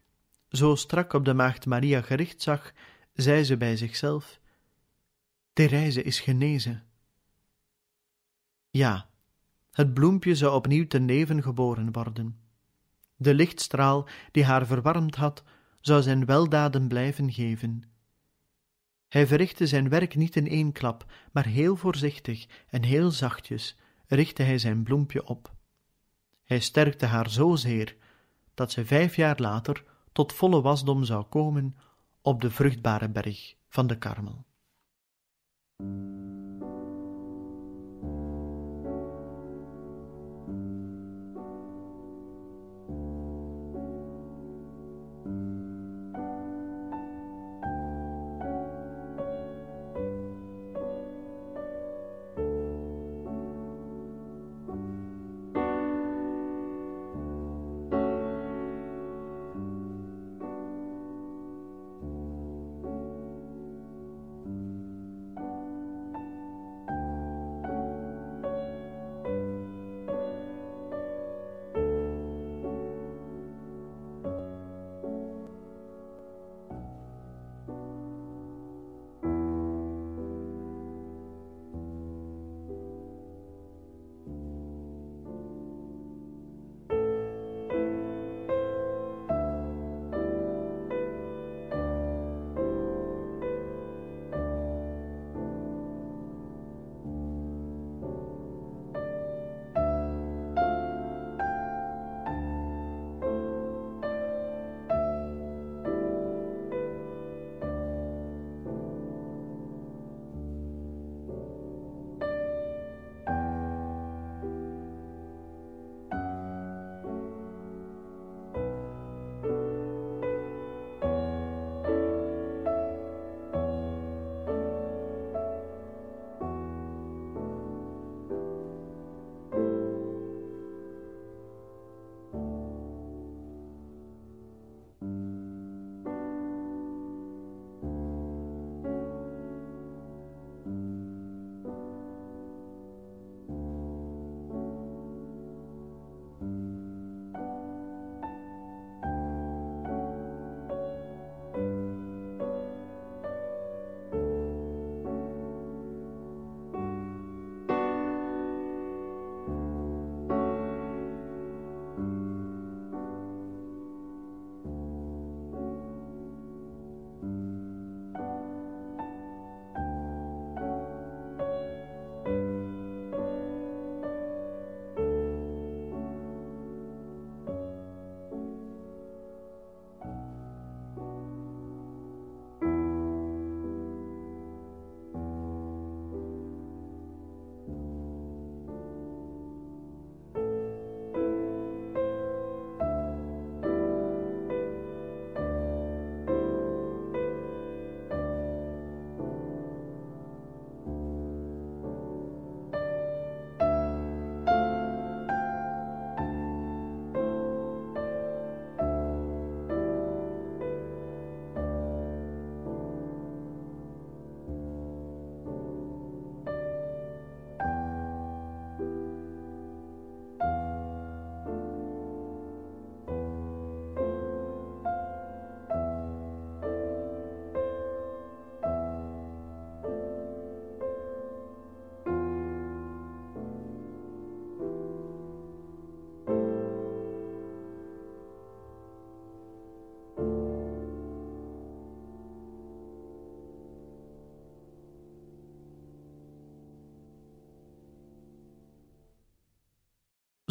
zo 0.48 0.74
strak 0.74 1.12
op 1.12 1.24
de 1.24 1.34
maagd 1.34 1.66
Maria 1.66 2.00
gericht 2.00 2.42
zag, 2.42 2.72
zei 3.12 3.44
ze 3.44 3.56
bij 3.56 3.76
zichzelf: 3.76 4.40
Therese 5.52 6.02
is 6.02 6.20
genezen. 6.20 6.82
Ja, 8.70 9.08
het 9.70 9.94
bloempje 9.94 10.34
zou 10.34 10.54
opnieuw 10.54 10.86
ten 10.86 11.04
leven 11.04 11.42
geboren 11.42 11.92
worden. 11.92 12.38
De 13.16 13.34
lichtstraal 13.34 14.08
die 14.30 14.44
haar 14.44 14.66
verwarmd 14.66 15.14
had, 15.14 15.42
zou 15.80 16.02
zijn 16.02 16.24
weldaden 16.24 16.88
blijven 16.88 17.32
geven. 17.32 17.82
Hij 19.08 19.26
verrichtte 19.26 19.66
zijn 19.66 19.88
werk 19.88 20.14
niet 20.14 20.36
in 20.36 20.48
één 20.48 20.72
klap, 20.72 21.12
maar 21.32 21.46
heel 21.46 21.76
voorzichtig 21.76 22.46
en 22.68 22.82
heel 22.82 23.10
zachtjes 23.10 23.76
richtte 24.06 24.42
hij 24.42 24.58
zijn 24.58 24.82
bloempje 24.82 25.26
op. 25.26 25.54
Hij 26.44 26.60
sterkte 26.60 27.06
haar 27.06 27.30
zozeer 27.30 27.96
dat 28.54 28.72
ze 28.72 28.84
vijf 28.84 29.16
jaar 29.16 29.40
later 29.40 29.84
tot 30.12 30.32
volle 30.32 30.60
wasdom 30.60 31.04
zou 31.04 31.24
komen 31.24 31.76
op 32.22 32.40
de 32.40 32.50
vruchtbare 32.50 33.08
berg 33.08 33.54
van 33.68 33.86
de 33.86 33.98
Karmel. 33.98 34.44
Thank 35.82 35.94
you. 36.16 36.41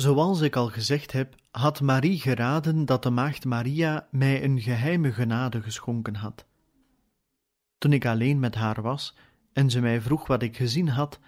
Zoals 0.02 0.42
ik 0.42 0.56
al 0.56 0.68
gezegd 0.68 1.12
heb, 1.12 1.36
had 1.52 1.82
Marie 1.82 2.20
geraden 2.20 2.86
dat 2.86 3.04
de 3.04 3.10
maagd 3.10 3.46
Maria 3.46 4.08
mij 4.12 4.44
een 4.44 4.62
geheime 4.62 5.12
genade 5.12 5.62
geschonken 5.62 6.16
had. 6.16 6.46
Toen 7.78 7.94
ik 7.94 8.06
alleen 8.06 8.40
met 8.40 8.56
haar 8.56 8.82
was 8.82 9.16
en 9.54 9.70
ze 9.70 9.82
mij 9.82 10.02
vroeg 10.02 10.28
wat 10.28 10.42
ik 10.42 10.58
gezien 10.58 10.88
had, 10.88 11.20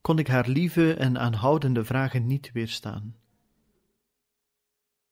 kon 0.00 0.18
ik 0.18 0.26
haar 0.26 0.48
lieve 0.48 0.94
en 0.94 1.18
aanhoudende 1.18 1.84
vragen 1.84 2.26
niet 2.26 2.52
weerstaan. 2.52 3.16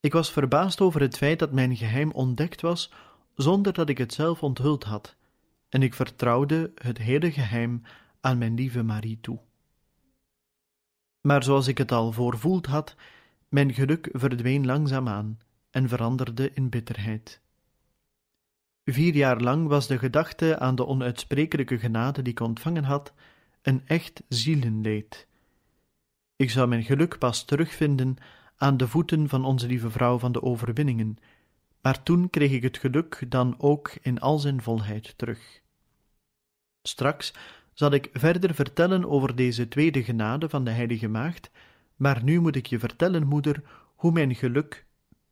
Ik 0.01 0.13
was 0.13 0.33
verbaasd 0.33 0.81
over 0.81 1.01
het 1.01 1.17
feit 1.17 1.39
dat 1.39 1.53
mijn 1.53 1.77
geheim 1.77 2.11
ontdekt 2.11 2.61
was 2.61 2.93
zonder 3.35 3.73
dat 3.73 3.89
ik 3.89 3.99
het 3.99 4.13
zelf 4.13 4.43
onthuld 4.43 4.85
had, 4.85 5.17
en 5.69 5.83
ik 5.83 5.95
vertrouwde 5.95 6.73
het 6.75 6.99
hele 6.99 7.33
geheim 7.33 7.83
aan 8.21 8.39
mijn 8.39 8.55
lieve 8.55 8.83
Marie 8.83 9.21
toe. 9.21 9.39
Maar 11.26 11.42
zoals 11.42 11.66
ik 11.66 11.78
het 11.78 11.92
al 11.92 12.12
voorvoeld 12.12 12.66
had, 12.66 12.95
mijn 13.49 13.75
geluk 13.75 14.09
verdween 14.12 14.66
langzaamaan 14.66 15.38
en 15.71 15.88
veranderde 15.88 16.50
in 16.52 16.68
bitterheid. 16.68 17.40
Vier 18.85 19.14
jaar 19.14 19.40
lang 19.40 19.68
was 19.68 19.87
de 19.87 19.99
gedachte 19.99 20.59
aan 20.59 20.75
de 20.75 20.87
onuitsprekelijke 20.87 21.78
genade 21.78 22.23
die 22.23 22.33
ik 22.33 22.40
ontvangen 22.40 22.85
had, 22.85 23.12
een 23.62 23.83
echt 23.87 24.23
zielenleed. 24.28 25.26
Ik 26.37 26.50
zou 26.50 26.68
mijn 26.68 26.85
geluk 26.85 27.18
pas 27.18 27.45
terugvinden 27.45 28.16
aan 28.56 28.76
de 28.76 28.88
voeten 28.88 29.28
van 29.28 29.45
onze 29.45 29.66
lieve 29.66 29.90
vrouw 29.90 30.18
van 30.18 30.33
de 30.33 30.42
overwinningen, 30.42 31.16
maar 31.80 32.02
toen 32.02 32.30
kreeg 32.30 32.50
ik 32.50 32.62
het 32.62 32.78
geluk 32.78 33.25
dan 33.28 33.54
ook 33.59 33.92
in 34.02 34.21
al 34.21 34.38
zijn 34.38 34.62
volheid 34.62 35.18
terug. 35.18 35.61
Straks 36.83 37.33
zal 37.76 37.90
ik 37.90 38.11
verder 38.12 38.54
vertellen 38.54 39.09
over 39.09 39.37
deze 39.37 39.68
tweede 39.68 40.04
genade 40.04 40.49
van 40.49 40.64
de 40.64 40.71
Heilige 40.71 41.09
Maagd, 41.09 41.50
maar 41.97 42.25
nu 42.25 42.40
moet 42.40 42.56
ik 42.56 42.66
je 42.66 42.78
vertellen, 42.78 43.26
moeder, 43.26 43.62
hoe 43.95 44.12
mijn 44.12 44.35
geluk 44.35 44.87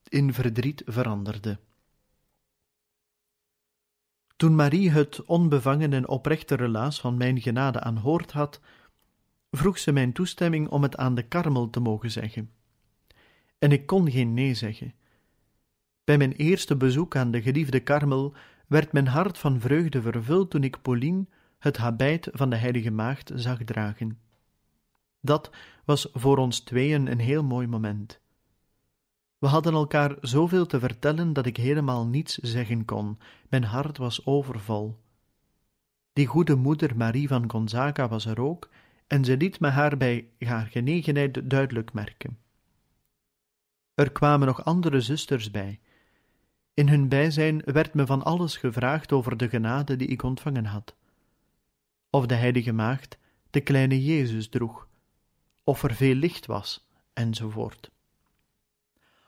in 0.09 0.33
verdriet 0.33 0.83
veranderde. 0.87 1.59
Toen 4.37 4.55
Marie 4.55 4.91
het 4.91 5.25
onbevangen 5.25 5.93
en 5.93 6.09
oprechte 6.09 6.55
relaas 6.55 7.01
van 7.01 7.17
mijn 7.17 7.41
genade 7.41 7.81
aanhoord 7.81 8.33
had, 8.33 8.61
vroeg 9.51 9.79
ze 9.79 9.93
mijn 9.93 10.13
toestemming 10.13 10.69
om 10.69 10.83
het 10.83 10.97
aan 10.97 11.15
de 11.15 11.23
karmel 11.23 11.71
te 11.71 11.81
mogen 11.81 12.11
zeggen. 12.11 12.51
En 13.59 13.73
ik 13.73 13.87
kon 13.87 14.11
geen 14.11 14.35
nee 14.35 14.55
zeggen. 14.55 14.95
Bij 16.05 16.19
mijn 16.19 16.33
eerste 16.33 16.77
bezoek 16.77 17.17
aan 17.17 17.31
de 17.31 17.43
geliefde 17.43 17.81
karmel 17.81 18.35
werd 18.67 18.93
mijn 18.93 19.07
hart 19.07 19.39
van 19.39 19.61
vreugde 19.61 20.03
vervuld 20.03 20.51
toen 20.51 20.65
ik 20.65 20.83
Pauline 20.83 21.27
het 21.65 21.77
habijt 21.77 22.29
van 22.33 22.51
de 22.51 22.57
heilige 22.57 22.91
maagd 22.91 23.31
zag 23.35 23.65
dragen. 23.65 24.19
Dat 25.21 25.51
was 25.85 26.09
voor 26.13 26.39
ons 26.39 26.61
tweeën 26.61 27.07
een 27.07 27.19
heel 27.19 27.45
mooi 27.45 27.67
moment. 27.67 28.21
We 29.39 29.47
hadden 29.47 29.73
elkaar 29.73 30.17
zoveel 30.21 30.67
te 30.67 30.79
vertellen 30.79 31.33
dat 31.33 31.47
ik 31.47 31.57
helemaal 31.57 32.07
niets 32.07 32.35
zeggen 32.35 32.85
kon. 32.85 33.19
Mijn 33.49 33.65
hart 33.65 33.99
was 33.99 34.27
overvol. 34.27 34.99
Die 36.13 36.27
goede 36.27 36.55
moeder 36.55 36.97
Marie 36.97 37.29
van 37.29 37.51
Gonzaga 37.51 38.09
was 38.09 38.27
er 38.27 38.41
ook, 38.41 38.71
en 39.07 39.25
ze 39.25 39.37
liet 39.37 39.61
me 39.61 39.69
haar 39.69 39.97
bij 39.97 40.29
haar 40.39 40.67
genegenheid 40.67 41.51
duidelijk 41.51 41.93
merken. 41.93 42.39
Er 43.95 44.13
kwamen 44.13 44.47
nog 44.47 44.65
andere 44.65 45.01
zusters 45.01 45.51
bij. 45.51 45.81
In 46.75 46.89
hun 46.89 47.09
bijzijn 47.09 47.63
werd 47.65 47.95
me 47.95 48.07
van 48.07 48.23
alles 48.23 48.57
gevraagd 48.57 49.13
over 49.13 49.37
de 49.37 49.49
genade 49.49 49.97
die 49.97 50.09
ik 50.09 50.23
ontvangen 50.23 50.65
had. 50.65 50.95
Of 52.15 52.27
de 52.27 52.35
heilige 52.35 52.73
maagd 52.73 53.19
de 53.51 53.61
kleine 53.61 54.05
Jezus 54.05 54.49
droeg, 54.49 54.89
of 55.65 55.83
er 55.83 55.95
veel 55.95 56.15
licht 56.15 56.47
was, 56.47 56.89
enzovoort. 57.13 57.91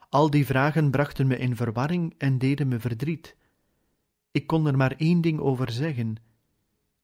Al 0.09 0.31
die 0.31 0.47
vragen 0.47 0.91
brachten 0.91 1.27
me 1.27 1.37
in 1.37 1.57
verwarring 1.57 2.15
en 2.19 2.39
deden 2.39 2.69
me 2.69 2.81
verdriet. 2.81 3.37
Ik 4.31 4.47
kon 4.47 4.67
er 4.67 4.77
maar 4.77 4.95
één 4.97 5.21
ding 5.21 5.41
over 5.41 5.71
zeggen. 5.71 6.17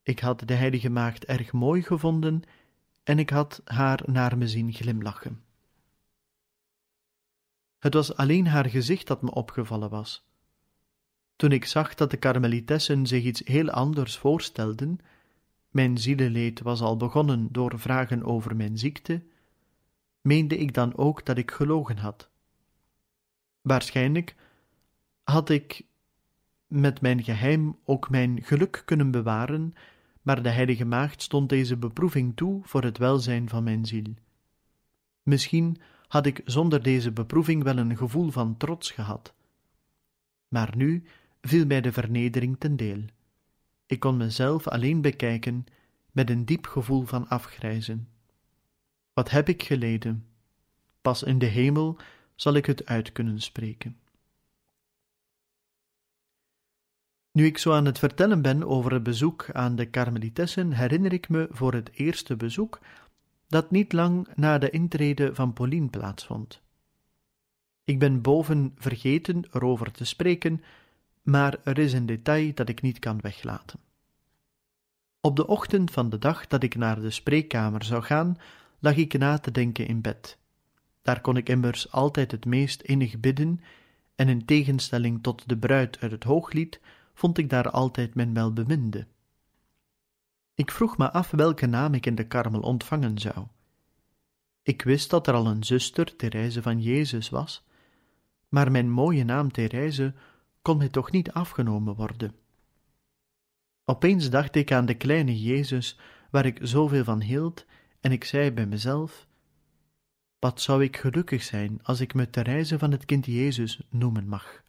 Ik 0.02 0.18
had 0.18 0.48
de 0.48 0.54
heilige 0.54 0.88
maagd 0.88 1.24
erg 1.24 1.52
mooi 1.52 1.82
gevonden 1.82 2.42
en 3.02 3.18
ik 3.18 3.30
had 3.30 3.60
haar 3.64 4.02
naar 4.06 4.38
me 4.38 4.48
zien 4.48 4.72
glimlachen. 4.72 5.42
Het 7.78 7.94
was 7.94 8.16
alleen 8.16 8.46
haar 8.46 8.68
gezicht 8.68 9.06
dat 9.06 9.22
me 9.22 9.30
opgevallen 9.30 9.90
was. 9.90 10.24
Toen 11.36 11.52
ik 11.52 11.64
zag 11.64 11.94
dat 11.94 12.10
de 12.10 12.16
karmelitessen 12.16 13.06
zich 13.06 13.24
iets 13.24 13.40
heel 13.44 13.70
anders 13.70 14.16
voorstelden, 14.16 15.00
mijn 15.72 15.98
zieleleed 15.98 16.60
was 16.60 16.80
al 16.80 16.96
begonnen 16.96 17.48
door 17.50 17.78
vragen 17.78 18.24
over 18.24 18.56
mijn 18.56 18.78
ziekte, 18.78 19.22
meende 20.20 20.58
ik 20.58 20.74
dan 20.74 20.96
ook 20.96 21.24
dat 21.24 21.38
ik 21.38 21.50
gelogen 21.50 21.96
had. 21.96 22.30
Waarschijnlijk 23.60 24.34
had 25.22 25.48
ik 25.48 25.84
met 26.66 27.00
mijn 27.00 27.22
geheim 27.22 27.76
ook 27.84 28.10
mijn 28.10 28.42
geluk 28.42 28.82
kunnen 28.84 29.10
bewaren, 29.10 29.74
maar 30.22 30.42
de 30.42 30.48
Heilige 30.48 30.84
Maagd 30.84 31.22
stond 31.22 31.48
deze 31.48 31.76
beproeving 31.76 32.36
toe 32.36 32.60
voor 32.64 32.82
het 32.82 32.98
welzijn 32.98 33.48
van 33.48 33.64
mijn 33.64 33.86
ziel. 33.86 34.14
Misschien 35.22 35.76
had 36.08 36.26
ik 36.26 36.40
zonder 36.44 36.82
deze 36.82 37.12
beproeving 37.12 37.62
wel 37.62 37.78
een 37.78 37.96
gevoel 37.96 38.30
van 38.30 38.56
trots 38.56 38.90
gehad. 38.90 39.34
Maar 40.48 40.76
nu 40.76 41.04
viel 41.40 41.66
mij 41.66 41.80
de 41.80 41.92
vernedering 41.92 42.56
ten 42.58 42.76
deel. 42.76 43.04
Ik 43.86 44.00
kon 44.00 44.16
mezelf 44.16 44.68
alleen 44.68 45.00
bekijken 45.00 45.66
met 46.10 46.30
een 46.30 46.44
diep 46.44 46.66
gevoel 46.66 47.04
van 47.04 47.28
afgrijzen. 47.28 48.08
Wat 49.12 49.30
heb 49.30 49.48
ik 49.48 49.62
geleden? 49.62 50.26
Pas 51.02 51.22
in 51.22 51.38
de 51.38 51.46
hemel 51.46 51.96
zal 52.34 52.54
ik 52.54 52.66
het 52.66 52.86
uit 52.86 53.12
kunnen 53.12 53.40
spreken. 53.40 53.96
Nu 57.32 57.46
ik 57.46 57.58
zo 57.58 57.72
aan 57.72 57.84
het 57.84 57.98
vertellen 57.98 58.42
ben 58.42 58.64
over 58.64 58.92
het 58.92 59.02
bezoek 59.02 59.50
aan 59.52 59.76
de 59.76 59.86
Karmelitessen, 59.86 60.72
herinner 60.72 61.12
ik 61.12 61.28
me 61.28 61.48
voor 61.50 61.74
het 61.74 61.90
eerste 61.92 62.36
bezoek 62.36 62.80
dat 63.46 63.70
niet 63.70 63.92
lang 63.92 64.28
na 64.34 64.58
de 64.58 64.70
intrede 64.70 65.34
van 65.34 65.52
Pauline 65.52 65.88
plaatsvond. 65.88 66.60
Ik 67.84 67.98
ben 67.98 68.22
boven 68.22 68.72
vergeten 68.76 69.44
erover 69.52 69.92
te 69.92 70.04
spreken, 70.04 70.62
maar 71.22 71.58
er 71.64 71.78
is 71.78 71.92
een 71.92 72.06
detail 72.06 72.54
dat 72.54 72.68
ik 72.68 72.82
niet 72.82 72.98
kan 72.98 73.20
weglaten. 73.20 73.80
Op 75.20 75.36
de 75.36 75.46
ochtend 75.46 75.90
van 75.90 76.10
de 76.10 76.18
dag 76.18 76.46
dat 76.46 76.62
ik 76.62 76.74
naar 76.74 77.00
de 77.00 77.10
spreekkamer 77.10 77.84
zou 77.84 78.02
gaan, 78.02 78.36
lag 78.78 78.96
ik 78.96 79.18
na 79.18 79.38
te 79.38 79.50
denken 79.50 79.86
in 79.86 80.00
bed. 80.00 80.38
Daar 81.02 81.20
kon 81.20 81.36
ik 81.36 81.48
immers 81.48 81.92
altijd 81.92 82.30
het 82.30 82.44
meest 82.44 82.80
innig 82.80 83.20
bidden, 83.20 83.60
en 84.14 84.28
in 84.28 84.44
tegenstelling 84.44 85.22
tot 85.22 85.48
de 85.48 85.58
bruid 85.58 86.00
uit 86.00 86.10
het 86.10 86.24
hooglied, 86.24 86.80
vond 87.14 87.38
ik 87.38 87.50
daar 87.50 87.70
altijd 87.70 88.14
mijn 88.14 88.34
welbeminde. 88.34 89.06
Ik 90.54 90.70
vroeg 90.70 90.98
me 90.98 91.10
af 91.10 91.30
welke 91.30 91.66
naam 91.66 91.94
ik 91.94 92.06
in 92.06 92.14
de 92.14 92.26
karmel 92.26 92.60
ontvangen 92.60 93.18
zou. 93.18 93.46
Ik 94.62 94.82
wist 94.82 95.10
dat 95.10 95.26
er 95.26 95.34
al 95.34 95.46
een 95.46 95.64
zuster, 95.64 96.16
Therese 96.16 96.62
van 96.62 96.80
Jezus, 96.80 97.28
was, 97.28 97.64
maar 98.48 98.70
mijn 98.70 98.90
mooie 98.90 99.24
naam 99.24 99.52
Therese 99.52 100.14
kon 100.62 100.76
mij 100.76 100.88
toch 100.88 101.10
niet 101.10 101.32
afgenomen 101.32 101.94
worden. 101.94 102.34
Opeens 103.84 104.30
dacht 104.30 104.54
ik 104.54 104.72
aan 104.72 104.86
de 104.86 104.94
kleine 104.94 105.42
Jezus, 105.42 105.98
waar 106.30 106.46
ik 106.46 106.58
zoveel 106.62 107.04
van 107.04 107.20
hield, 107.20 107.66
en 108.00 108.12
ik 108.12 108.24
zei 108.24 108.50
bij 108.50 108.66
mezelf: 108.66 109.26
Wat 110.38 110.60
zou 110.60 110.82
ik 110.82 110.96
gelukkig 110.96 111.42
zijn 111.42 111.82
als 111.82 112.00
ik 112.00 112.14
me 112.14 112.30
Therese 112.30 112.78
van 112.78 112.90
het 112.90 113.04
kind 113.04 113.26
Jezus 113.26 113.80
noemen 113.90 114.28
mag. 114.28 114.62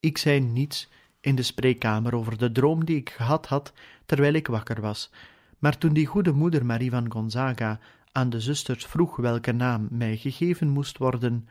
Ik 0.00 0.18
zei 0.18 0.40
niets 0.40 0.88
in 1.20 1.34
de 1.34 1.42
spreekkamer 1.42 2.14
over 2.14 2.38
de 2.38 2.52
droom 2.52 2.84
die 2.84 2.96
ik 2.96 3.10
gehad 3.10 3.46
had 3.46 3.72
terwijl 4.06 4.34
ik 4.34 4.46
wakker 4.46 4.80
was, 4.80 5.10
maar 5.58 5.78
toen 5.78 5.92
die 5.92 6.06
goede 6.06 6.32
moeder 6.32 6.66
Marie 6.66 6.90
van 6.90 7.12
Gonzaga 7.12 7.80
aan 8.12 8.30
de 8.30 8.40
zusters 8.40 8.86
vroeg 8.86 9.16
welke 9.16 9.52
naam 9.52 9.88
mij 9.90 10.16
gegeven 10.16 10.68
moest 10.68 10.98
worden, 10.98 11.48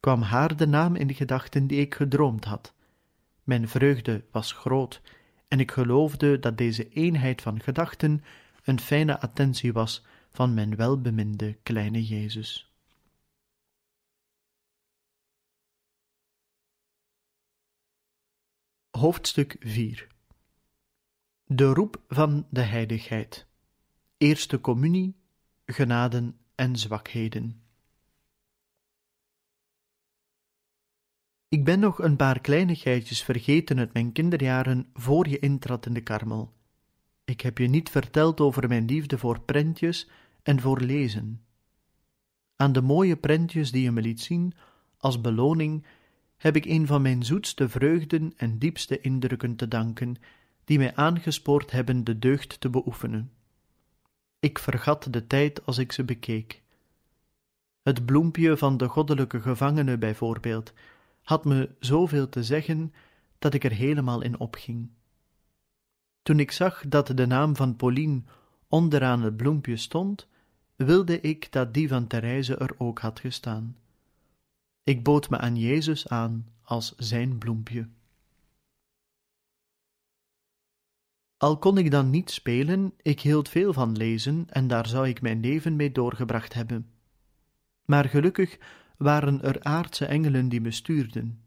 kwam 0.00 0.22
haar 0.22 0.56
de 0.56 0.66
naam 0.66 0.96
in 0.96 1.06
de 1.06 1.14
gedachten 1.14 1.66
die 1.66 1.80
ik 1.80 1.94
gedroomd 1.94 2.44
had. 2.44 2.74
Mijn 3.42 3.68
vreugde 3.68 4.24
was 4.30 4.52
groot, 4.52 5.02
en 5.48 5.60
ik 5.60 5.70
geloofde 5.70 6.38
dat 6.38 6.58
deze 6.58 6.88
eenheid 6.88 7.42
van 7.42 7.60
gedachten 7.60 8.24
een 8.64 8.80
fijne 8.80 9.20
attentie 9.20 9.72
was 9.72 10.04
van 10.30 10.54
mijn 10.54 10.76
welbeminde 10.76 11.58
kleine 11.62 12.04
Jezus. 12.04 12.74
Hoofdstuk 18.90 19.56
4 19.58 20.06
De 21.44 21.64
roep 21.64 22.02
van 22.08 22.46
de 22.50 22.62
heiligheid 22.62 23.46
Eerste 24.16 24.60
communie, 24.60 25.16
genaden 25.66 26.38
en 26.54 26.76
zwakheden 26.76 27.62
Ik 31.50 31.64
ben 31.64 31.80
nog 31.80 31.98
een 31.98 32.16
paar 32.16 32.40
kleinigheidjes 32.40 33.22
vergeten 33.22 33.78
uit 33.78 33.92
mijn 33.92 34.12
kinderjaren 34.12 34.86
voor 34.94 35.28
je 35.28 35.38
intrad 35.38 35.86
in 35.86 35.94
de 35.94 36.00
karmel. 36.02 36.52
Ik 37.24 37.40
heb 37.40 37.58
je 37.58 37.66
niet 37.66 37.90
verteld 37.90 38.40
over 38.40 38.68
mijn 38.68 38.84
liefde 38.84 39.18
voor 39.18 39.40
prentjes 39.40 40.08
en 40.42 40.60
voor 40.60 40.80
lezen. 40.80 41.42
Aan 42.56 42.72
de 42.72 42.82
mooie 42.82 43.16
prentjes 43.16 43.70
die 43.70 43.82
je 43.82 43.90
me 43.90 44.00
liet 44.00 44.20
zien, 44.20 44.54
als 44.96 45.20
beloning, 45.20 45.86
heb 46.36 46.56
ik 46.56 46.64
een 46.64 46.86
van 46.86 47.02
mijn 47.02 47.22
zoetste 47.22 47.68
vreugden 47.68 48.32
en 48.36 48.58
diepste 48.58 49.00
indrukken 49.00 49.56
te 49.56 49.68
danken, 49.68 50.16
die 50.64 50.78
mij 50.78 50.94
aangespoord 50.94 51.70
hebben 51.70 52.04
de 52.04 52.18
deugd 52.18 52.60
te 52.60 52.70
beoefenen. 52.70 53.32
Ik 54.40 54.58
vergat 54.58 55.12
de 55.12 55.26
tijd 55.26 55.66
als 55.66 55.78
ik 55.78 55.92
ze 55.92 56.04
bekeek. 56.04 56.62
Het 57.82 58.06
bloempje 58.06 58.56
van 58.56 58.76
de 58.76 58.88
goddelijke 58.88 59.40
gevangene, 59.40 59.98
bijvoorbeeld, 59.98 60.72
had 61.22 61.44
me 61.44 61.70
zoveel 61.78 62.28
te 62.28 62.44
zeggen 62.44 62.92
dat 63.38 63.54
ik 63.54 63.64
er 63.64 63.72
helemaal 63.72 64.20
in 64.20 64.40
opging. 64.40 64.90
Toen 66.22 66.40
ik 66.40 66.50
zag 66.50 66.88
dat 66.88 67.06
de 67.06 67.26
naam 67.26 67.56
van 67.56 67.76
Pauline 67.76 68.22
onderaan 68.68 69.22
het 69.22 69.36
bloempje 69.36 69.76
stond, 69.76 70.28
wilde 70.76 71.20
ik 71.20 71.52
dat 71.52 71.74
die 71.74 71.88
van 71.88 72.06
Therese 72.06 72.56
er 72.56 72.74
ook 72.78 72.98
had 72.98 73.20
gestaan. 73.20 73.76
Ik 74.82 75.04
bood 75.04 75.30
me 75.30 75.38
aan 75.38 75.56
Jezus 75.56 76.08
aan 76.08 76.46
als 76.62 76.94
zijn 76.96 77.38
bloempje. 77.38 77.88
Al 81.36 81.58
kon 81.58 81.78
ik 81.78 81.90
dan 81.90 82.10
niet 82.10 82.30
spelen, 82.30 82.94
ik 83.02 83.20
hield 83.20 83.48
veel 83.48 83.72
van 83.72 83.96
lezen 83.96 84.46
en 84.48 84.66
daar 84.66 84.86
zou 84.86 85.08
ik 85.08 85.22
mijn 85.22 85.40
leven 85.40 85.76
mee 85.76 85.92
doorgebracht 85.92 86.54
hebben. 86.54 86.90
Maar 87.84 88.04
gelukkig 88.04 88.58
waren 89.02 89.42
er 89.42 89.62
aardse 89.62 90.04
engelen 90.04 90.48
die 90.48 90.60
me 90.60 90.70
stuurden. 90.70 91.40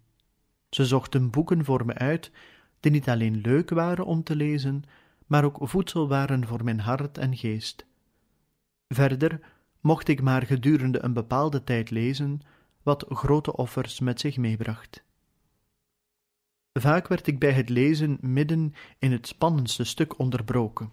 Ze 0.70 0.86
zochten 0.86 1.30
boeken 1.30 1.66
voor 1.66 1.86
me 1.86 1.94
uit, 1.94 2.32
die 2.80 2.92
niet 2.92 3.10
alleen 3.10 3.42
leuk 3.42 3.70
waren 3.70 4.06
om 4.06 4.24
te 4.24 4.36
lezen, 4.36 4.84
maar 5.28 5.44
ook 5.44 5.58
voedsel 5.62 6.08
waren 6.08 6.48
voor 6.48 6.64
mijn 6.64 6.80
hart 6.80 7.18
en 7.18 7.38
geest. 7.38 7.86
Verder 8.88 9.40
mocht 9.82 10.08
ik 10.08 10.22
maar 10.22 10.46
gedurende 10.46 11.04
een 11.04 11.14
bepaalde 11.14 11.64
tijd 11.64 11.90
lezen, 11.90 12.42
wat 12.84 13.06
grote 13.10 13.56
offers 13.56 14.00
met 14.00 14.20
zich 14.20 14.38
meebracht. 14.38 15.04
Vaak 16.80 17.08
werd 17.08 17.28
ik 17.28 17.40
bij 17.40 17.52
het 17.52 17.70
lezen 17.70 18.18
midden 18.22 18.74
in 18.98 19.12
het 19.12 19.28
spannendste 19.28 19.84
stuk 19.84 20.20
onderbroken. 20.20 20.92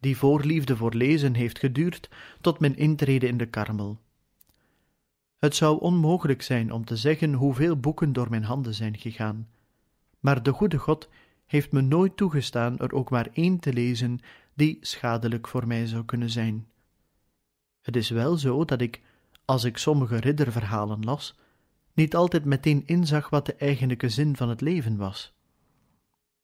Die 0.00 0.16
voorliefde 0.16 0.76
voor 0.76 0.94
lezen 0.94 1.34
heeft 1.34 1.58
geduurd 1.58 2.10
tot 2.40 2.60
mijn 2.60 2.76
intrede 2.76 3.26
in 3.26 3.38
de 3.38 3.46
karmel. 3.46 4.04
Het 5.38 5.56
zou 5.56 5.80
onmogelijk 5.80 6.42
zijn 6.42 6.72
om 6.72 6.84
te 6.84 6.96
zeggen 6.96 7.32
hoeveel 7.32 7.76
boeken 7.76 8.12
door 8.12 8.30
mijn 8.30 8.44
handen 8.44 8.74
zijn 8.74 8.98
gegaan, 8.98 9.48
maar 10.20 10.42
de 10.42 10.52
goede 10.52 10.78
God 10.78 11.08
heeft 11.46 11.72
me 11.72 11.80
nooit 11.80 12.16
toegestaan 12.16 12.78
er 12.78 12.92
ook 12.92 13.10
maar 13.10 13.28
één 13.32 13.58
te 13.58 13.72
lezen 13.72 14.18
die 14.54 14.78
schadelijk 14.80 15.48
voor 15.48 15.66
mij 15.66 15.86
zou 15.86 16.04
kunnen 16.04 16.30
zijn. 16.30 16.66
Het 17.82 17.96
is 17.96 18.10
wel 18.10 18.36
zo 18.36 18.64
dat 18.64 18.80
ik, 18.80 19.02
als 19.44 19.64
ik 19.64 19.76
sommige 19.76 20.16
ridderverhalen 20.16 21.04
las, 21.04 21.38
niet 21.92 22.14
altijd 22.14 22.44
meteen 22.44 22.82
inzag 22.86 23.30
wat 23.30 23.46
de 23.46 23.54
eigenlijke 23.54 24.08
zin 24.08 24.36
van 24.36 24.48
het 24.48 24.60
leven 24.60 24.96
was. 24.96 25.32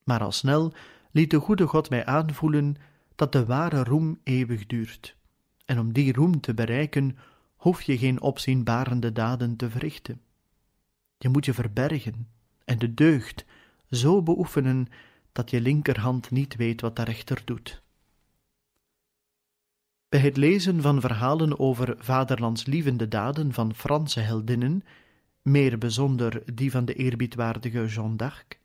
Maar 0.05 0.21
al 0.21 0.33
snel 0.33 0.73
liet 1.11 1.31
de 1.31 1.39
goede 1.39 1.67
God 1.67 1.91
mij 1.91 2.05
aanvoelen 2.05 2.77
dat 3.15 3.33
de 3.33 3.45
ware 3.47 3.85
roem 3.85 4.21
eeuwig 4.23 4.67
duurt, 4.67 5.17
en 5.65 5.79
om 5.79 5.93
die 5.93 6.13
roem 6.13 6.41
te 6.41 6.55
bereiken 6.55 7.19
hoef 7.63 7.83
je 7.83 7.99
geen 7.99 8.21
opzienbarende 8.21 9.13
daden 9.13 9.57
te 9.57 9.71
verrichten. 9.71 10.21
Je 11.19 11.29
moet 11.29 11.45
je 11.45 11.55
verbergen 11.55 12.29
en 12.65 12.79
de 12.79 12.95
deugd 12.95 13.45
zo 13.91 14.23
beoefenen 14.23 14.87
dat 15.33 15.51
je 15.51 15.61
linkerhand 15.61 16.31
niet 16.31 16.57
weet 16.57 16.81
wat 16.81 16.97
de 16.97 17.03
rechter 17.03 17.43
doet. 17.45 17.83
Bij 20.09 20.21
het 20.21 20.37
lezen 20.37 20.83
van 20.83 21.01
verhalen 21.01 21.59
over 21.59 21.95
vaderlandslievende 21.99 23.09
daden 23.09 23.53
van 23.53 23.75
Franse 23.75 24.21
heldinnen, 24.21 24.85
meer 25.43 25.79
bijzonder 25.79 26.55
die 26.55 26.71
van 26.71 26.85
de 26.85 26.95
eerbiedwaardige 26.95 27.87
Jeanne 27.87 28.17
d'Arc, 28.17 28.59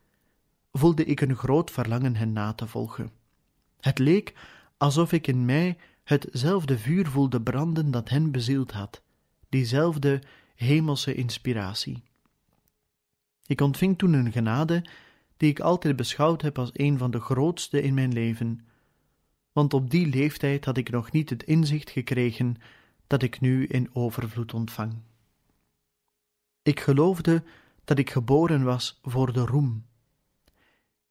voelde 0.71 1.05
ik 1.05 1.21
een 1.21 1.35
groot 1.35 1.71
verlangen 1.71 2.15
hen 2.15 2.33
na 2.33 2.53
te 2.53 2.67
volgen. 2.67 3.11
Het 3.79 3.99
leek 3.99 4.33
alsof 4.77 5.11
ik 5.11 5.27
in 5.27 5.45
mij 5.45 5.77
hetzelfde 6.07 6.77
vuur 6.77 7.07
voelde 7.07 7.41
branden 7.41 7.91
dat 7.91 8.09
hen 8.09 8.31
bezield 8.31 8.71
had, 8.71 9.01
diezelfde 9.49 10.21
hemelse 10.55 11.13
inspiratie. 11.13 12.03
Ik 13.45 13.61
ontving 13.61 13.97
toen 13.97 14.13
een 14.13 14.31
genade 14.31 14.85
die 15.37 15.49
ik 15.49 15.59
altijd 15.59 15.95
beschouwd 15.95 16.41
heb 16.41 16.57
als 16.57 16.69
een 16.73 16.97
van 16.97 17.11
de 17.11 17.19
grootste 17.19 17.81
in 17.81 17.93
mijn 17.93 18.13
leven, 18.13 18.65
want 19.51 19.73
op 19.73 19.89
die 19.89 20.07
leeftijd 20.07 20.65
had 20.65 20.77
ik 20.77 20.89
nog 20.89 21.11
niet 21.11 21.29
het 21.29 21.43
inzicht 21.43 21.89
gekregen 21.89 22.55
dat 23.07 23.23
ik 23.23 23.39
nu 23.39 23.65
in 23.65 23.89
overvloed 23.93 24.53
ontvang. 24.53 24.93
Ik 26.63 26.79
geloofde 26.79 27.43
dat 27.83 27.97
ik 27.97 28.09
geboren 28.09 28.63
was 28.63 28.99
voor 29.03 29.33
de 29.33 29.45
roem. 29.45 29.85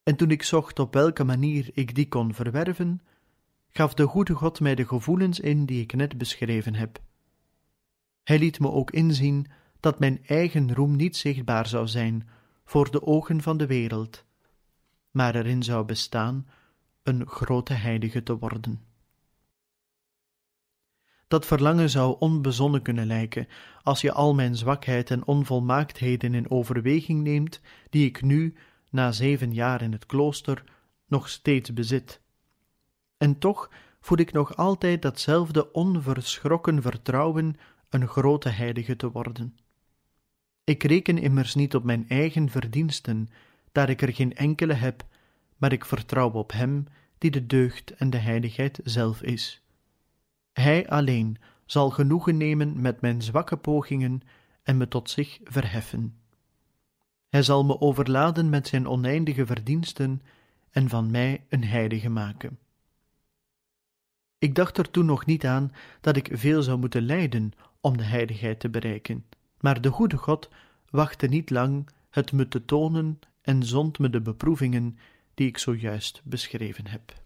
En 0.02 0.16
toen 0.16 0.30
ik 0.30 0.42
zocht 0.42 0.78
op 0.78 0.94
welke 0.94 1.24
manier 1.24 1.70
ik 1.72 1.94
die 1.94 2.08
kon 2.08 2.34
verwerven, 2.34 3.00
gaf 3.76 3.94
de 3.94 4.06
goede 4.06 4.34
God 4.34 4.60
mij 4.60 4.74
de 4.74 4.86
gevoelens 4.86 5.40
in 5.40 5.66
die 5.66 5.82
ik 5.82 5.94
net 5.94 6.18
beschreven 6.18 6.74
heb. 6.74 7.00
Hij 8.22 8.38
liet 8.38 8.60
me 8.60 8.70
ook 8.70 8.90
inzien 8.90 9.46
dat 9.80 9.98
mijn 9.98 10.24
eigen 10.26 10.74
roem 10.74 10.96
niet 10.96 11.16
zichtbaar 11.16 11.66
zou 11.66 11.86
zijn 11.86 12.28
voor 12.64 12.90
de 12.90 13.02
ogen 13.02 13.42
van 13.42 13.56
de 13.56 13.66
wereld, 13.66 14.24
maar 15.10 15.34
erin 15.34 15.62
zou 15.62 15.84
bestaan 15.84 16.48
een 17.02 17.26
grote 17.26 17.72
heilige 17.72 18.22
te 18.22 18.38
worden. 18.38 18.82
Dat 21.28 21.46
verlangen 21.46 21.90
zou 21.90 22.16
onbezonnen 22.18 22.82
kunnen 22.82 23.06
lijken, 23.06 23.48
als 23.82 24.00
je 24.00 24.12
al 24.12 24.34
mijn 24.34 24.56
zwakheid 24.56 25.10
en 25.10 25.26
onvolmaaktheden 25.26 26.34
in 26.34 26.50
overweging 26.50 27.22
neemt, 27.22 27.60
die 27.90 28.06
ik 28.06 28.22
nu, 28.22 28.54
na 28.90 29.12
zeven 29.12 29.54
jaar 29.54 29.82
in 29.82 29.92
het 29.92 30.06
klooster, 30.06 30.64
nog 31.06 31.28
steeds 31.28 31.72
bezit. 31.72 32.24
En 33.16 33.38
toch 33.38 33.70
voel 34.00 34.18
ik 34.18 34.32
nog 34.32 34.56
altijd 34.56 35.02
datzelfde 35.02 35.72
onverschrokken 35.72 36.82
vertrouwen 36.82 37.56
een 37.88 38.08
grote 38.08 38.48
heilige 38.48 38.96
te 38.96 39.10
worden. 39.10 39.56
Ik 40.64 40.82
reken 40.82 41.18
immers 41.18 41.54
niet 41.54 41.74
op 41.74 41.84
mijn 41.84 42.08
eigen 42.08 42.48
verdiensten, 42.48 43.28
daar 43.72 43.90
ik 43.90 44.02
er 44.02 44.14
geen 44.14 44.34
enkele 44.34 44.72
heb, 44.72 45.06
maar 45.56 45.72
ik 45.72 45.84
vertrouw 45.84 46.30
op 46.30 46.52
Hem 46.52 46.86
die 47.18 47.30
de 47.30 47.46
deugd 47.46 47.94
en 47.94 48.10
de 48.10 48.16
heiligheid 48.16 48.80
zelf 48.84 49.22
is. 49.22 49.62
Hij 50.52 50.88
alleen 50.88 51.36
zal 51.64 51.90
genoegen 51.90 52.36
nemen 52.36 52.80
met 52.80 53.00
mijn 53.00 53.22
zwakke 53.22 53.56
pogingen 53.56 54.20
en 54.62 54.76
me 54.76 54.88
tot 54.88 55.10
zich 55.10 55.38
verheffen. 55.44 56.18
Hij 57.28 57.42
zal 57.42 57.64
me 57.64 57.80
overladen 57.80 58.48
met 58.48 58.68
zijn 58.68 58.88
oneindige 58.88 59.46
verdiensten 59.46 60.22
en 60.70 60.88
van 60.88 61.10
mij 61.10 61.44
een 61.48 61.64
heilige 61.64 62.08
maken. 62.08 62.58
Ik 64.46 64.54
dacht 64.54 64.78
er 64.78 64.90
toen 64.90 65.06
nog 65.06 65.26
niet 65.26 65.46
aan 65.46 65.72
dat 66.00 66.16
ik 66.16 66.28
veel 66.32 66.62
zou 66.62 66.78
moeten 66.78 67.02
lijden 67.02 67.52
om 67.80 67.96
de 67.96 68.04
heiligheid 68.04 68.60
te 68.60 68.68
bereiken, 68.68 69.24
maar 69.60 69.80
de 69.80 69.90
goede 69.90 70.16
God 70.16 70.48
wachtte 70.90 71.26
niet 71.26 71.50
lang 71.50 71.88
het 72.10 72.32
me 72.32 72.48
te 72.48 72.64
tonen 72.64 73.18
en 73.42 73.62
zond 73.62 73.98
me 73.98 74.10
de 74.10 74.20
beproevingen 74.20 74.98
die 75.34 75.46
ik 75.46 75.58
zojuist 75.58 76.20
beschreven 76.24 76.86
heb. 76.86 77.25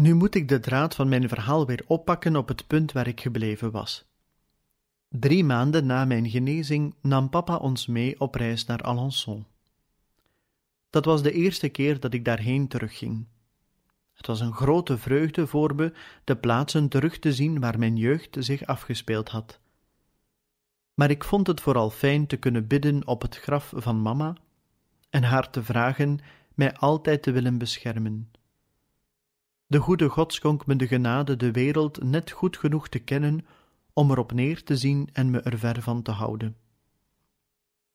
Nu 0.00 0.14
moet 0.14 0.34
ik 0.34 0.48
de 0.48 0.60
draad 0.60 0.94
van 0.94 1.08
mijn 1.08 1.28
verhaal 1.28 1.66
weer 1.66 1.84
oppakken 1.86 2.36
op 2.36 2.48
het 2.48 2.66
punt 2.66 2.92
waar 2.92 3.06
ik 3.06 3.20
gebleven 3.20 3.70
was. 3.70 4.04
Drie 5.08 5.44
maanden 5.44 5.86
na 5.86 6.04
mijn 6.04 6.30
genezing 6.30 6.94
nam 7.00 7.28
papa 7.28 7.56
ons 7.56 7.86
mee 7.86 8.20
op 8.20 8.34
reis 8.34 8.64
naar 8.64 8.82
Alençon. 8.82 9.46
Dat 10.90 11.04
was 11.04 11.22
de 11.22 11.32
eerste 11.32 11.68
keer 11.68 12.00
dat 12.00 12.14
ik 12.14 12.24
daarheen 12.24 12.68
terugging. 12.68 13.26
Het 14.12 14.26
was 14.26 14.40
een 14.40 14.52
grote 14.52 14.98
vreugde 14.98 15.46
voor 15.46 15.74
me 15.74 15.92
de 16.24 16.36
plaatsen 16.36 16.88
terug 16.88 17.18
te 17.18 17.32
zien 17.32 17.60
waar 17.60 17.78
mijn 17.78 17.96
jeugd 17.96 18.36
zich 18.38 18.66
afgespeeld 18.66 19.28
had. 19.28 19.60
Maar 20.94 21.10
ik 21.10 21.24
vond 21.24 21.46
het 21.46 21.60
vooral 21.60 21.90
fijn 21.90 22.26
te 22.26 22.36
kunnen 22.36 22.66
bidden 22.66 23.06
op 23.06 23.22
het 23.22 23.36
graf 23.36 23.72
van 23.76 24.02
mama 24.02 24.36
en 25.10 25.22
haar 25.22 25.50
te 25.50 25.62
vragen 25.62 26.18
mij 26.54 26.74
altijd 26.74 27.22
te 27.22 27.32
willen 27.32 27.58
beschermen. 27.58 28.30
De 29.70 29.78
goede 29.78 30.08
God 30.08 30.32
schonk 30.32 30.66
me 30.66 30.76
de 30.76 30.86
genade 30.86 31.36
de 31.36 31.50
wereld 31.50 32.02
net 32.02 32.30
goed 32.30 32.56
genoeg 32.56 32.88
te 32.88 32.98
kennen 32.98 33.46
om 33.92 34.10
erop 34.10 34.32
neer 34.32 34.62
te 34.62 34.76
zien 34.76 35.08
en 35.12 35.30
me 35.30 35.40
er 35.40 35.58
ver 35.58 35.82
van 35.82 36.02
te 36.02 36.10
houden. 36.10 36.56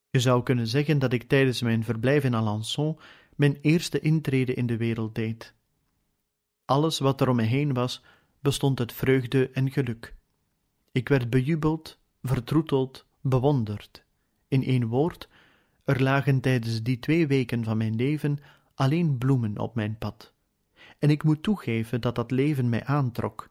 Je 0.09 0.19
zou 0.19 0.43
kunnen 0.43 0.67
zeggen 0.67 0.99
dat 0.99 1.13
ik 1.13 1.23
tijdens 1.23 1.61
mijn 1.61 1.83
verblijf 1.83 2.23
in 2.23 2.33
Alençon 2.33 3.01
mijn 3.35 3.57
eerste 3.61 3.99
intrede 3.99 4.53
in 4.53 4.65
de 4.65 4.77
wereld 4.77 5.15
deed. 5.15 5.53
Alles 6.65 6.99
wat 6.99 7.21
er 7.21 7.29
om 7.29 7.35
me 7.35 7.43
heen 7.43 7.73
was, 7.73 8.03
bestond 8.39 8.79
uit 8.79 8.93
vreugde 8.93 9.49
en 9.49 9.71
geluk. 9.71 10.15
Ik 10.91 11.09
werd 11.09 11.29
bejubeld, 11.29 11.99
vertroeteld, 12.21 13.05
bewonderd. 13.21 14.05
In 14.47 14.63
één 14.63 14.87
woord, 14.87 15.29
er 15.83 16.03
lagen 16.03 16.41
tijdens 16.41 16.83
die 16.83 16.99
twee 16.99 17.27
weken 17.27 17.63
van 17.63 17.77
mijn 17.77 17.95
leven 17.95 18.37
alleen 18.73 19.17
bloemen 19.17 19.59
op 19.59 19.75
mijn 19.75 19.97
pad. 19.97 20.34
En 20.99 21.09
ik 21.09 21.23
moet 21.23 21.43
toegeven 21.43 22.01
dat 22.01 22.15
dat 22.15 22.31
leven 22.31 22.69
mij 22.69 22.83
aantrok. 22.83 23.49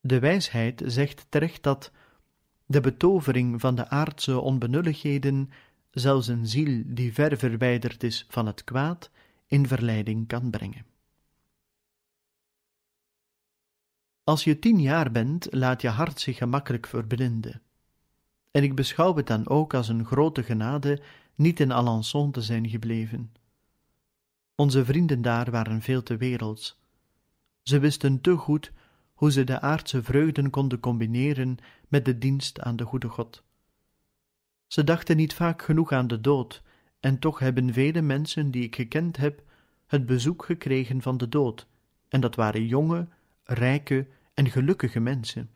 De 0.00 0.18
wijsheid 0.18 0.82
zegt 0.86 1.26
terecht 1.28 1.62
dat 1.62 1.92
de 2.66 2.80
betovering 2.80 3.60
van 3.60 3.74
de 3.74 3.88
aardse 3.88 4.40
onbenulligheden 4.40 5.50
zelfs 5.90 6.26
een 6.26 6.46
ziel 6.46 6.82
die 6.86 7.12
ver 7.12 7.36
verwijderd 7.36 8.02
is 8.02 8.26
van 8.28 8.46
het 8.46 8.64
kwaad 8.64 9.10
in 9.46 9.66
verleiding 9.66 10.26
kan 10.26 10.50
brengen. 10.50 10.86
Als 14.24 14.44
je 14.44 14.58
tien 14.58 14.80
jaar 14.80 15.10
bent, 15.10 15.46
laat 15.50 15.82
je 15.82 15.88
hart 15.88 16.20
zich 16.20 16.36
gemakkelijk 16.36 16.86
verblinden. 16.86 17.62
En 18.50 18.62
ik 18.62 18.74
beschouw 18.74 19.16
het 19.16 19.26
dan 19.26 19.48
ook 19.48 19.74
als 19.74 19.88
een 19.88 20.04
grote 20.04 20.42
genade 20.42 21.02
niet 21.34 21.60
in 21.60 21.72
Alençon 21.72 22.30
te 22.30 22.40
zijn 22.40 22.68
gebleven. 22.68 23.32
Onze 24.56 24.84
vrienden 24.84 25.22
daar 25.22 25.50
waren 25.50 25.82
veel 25.82 26.02
te 26.02 26.16
werelds. 26.16 26.80
Ze 27.62 27.78
wisten 27.78 28.20
te 28.20 28.36
goed 28.36 28.72
hoe 29.14 29.32
ze 29.32 29.44
de 29.44 29.60
aardse 29.60 30.02
vreugden 30.02 30.50
konden 30.50 30.80
combineren 30.80 31.56
met 31.88 32.04
de 32.04 32.18
dienst 32.18 32.60
aan 32.60 32.76
de 32.76 32.84
goede 32.84 33.08
God. 33.08 33.42
Ze 34.66 34.84
dachten 34.84 35.16
niet 35.16 35.34
vaak 35.34 35.62
genoeg 35.62 35.92
aan 35.92 36.06
de 36.06 36.20
dood, 36.20 36.62
en 37.00 37.18
toch 37.18 37.38
hebben 37.38 37.72
vele 37.72 38.02
mensen 38.02 38.50
die 38.50 38.62
ik 38.62 38.74
gekend 38.74 39.16
heb 39.16 39.42
het 39.86 40.06
bezoek 40.06 40.44
gekregen 40.44 41.02
van 41.02 41.16
de 41.16 41.28
dood, 41.28 41.66
en 42.08 42.20
dat 42.20 42.34
waren 42.34 42.66
jonge, 42.66 43.08
rijke 43.44 44.06
en 44.34 44.50
gelukkige 44.50 45.00
mensen. 45.00 45.50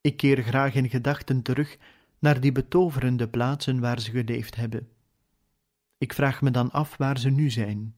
Ik 0.00 0.16
keer 0.16 0.42
graag 0.42 0.74
in 0.74 0.88
gedachten 0.88 1.42
terug 1.42 1.78
naar 2.18 2.40
die 2.40 2.52
betoverende 2.52 3.28
plaatsen 3.28 3.80
waar 3.80 4.00
ze 4.00 4.10
geleefd 4.10 4.56
hebben. 4.56 4.88
Ik 6.00 6.12
vraag 6.12 6.42
me 6.42 6.50
dan 6.50 6.70
af 6.70 6.96
waar 6.96 7.18
ze 7.18 7.30
nu 7.30 7.50
zijn. 7.50 7.94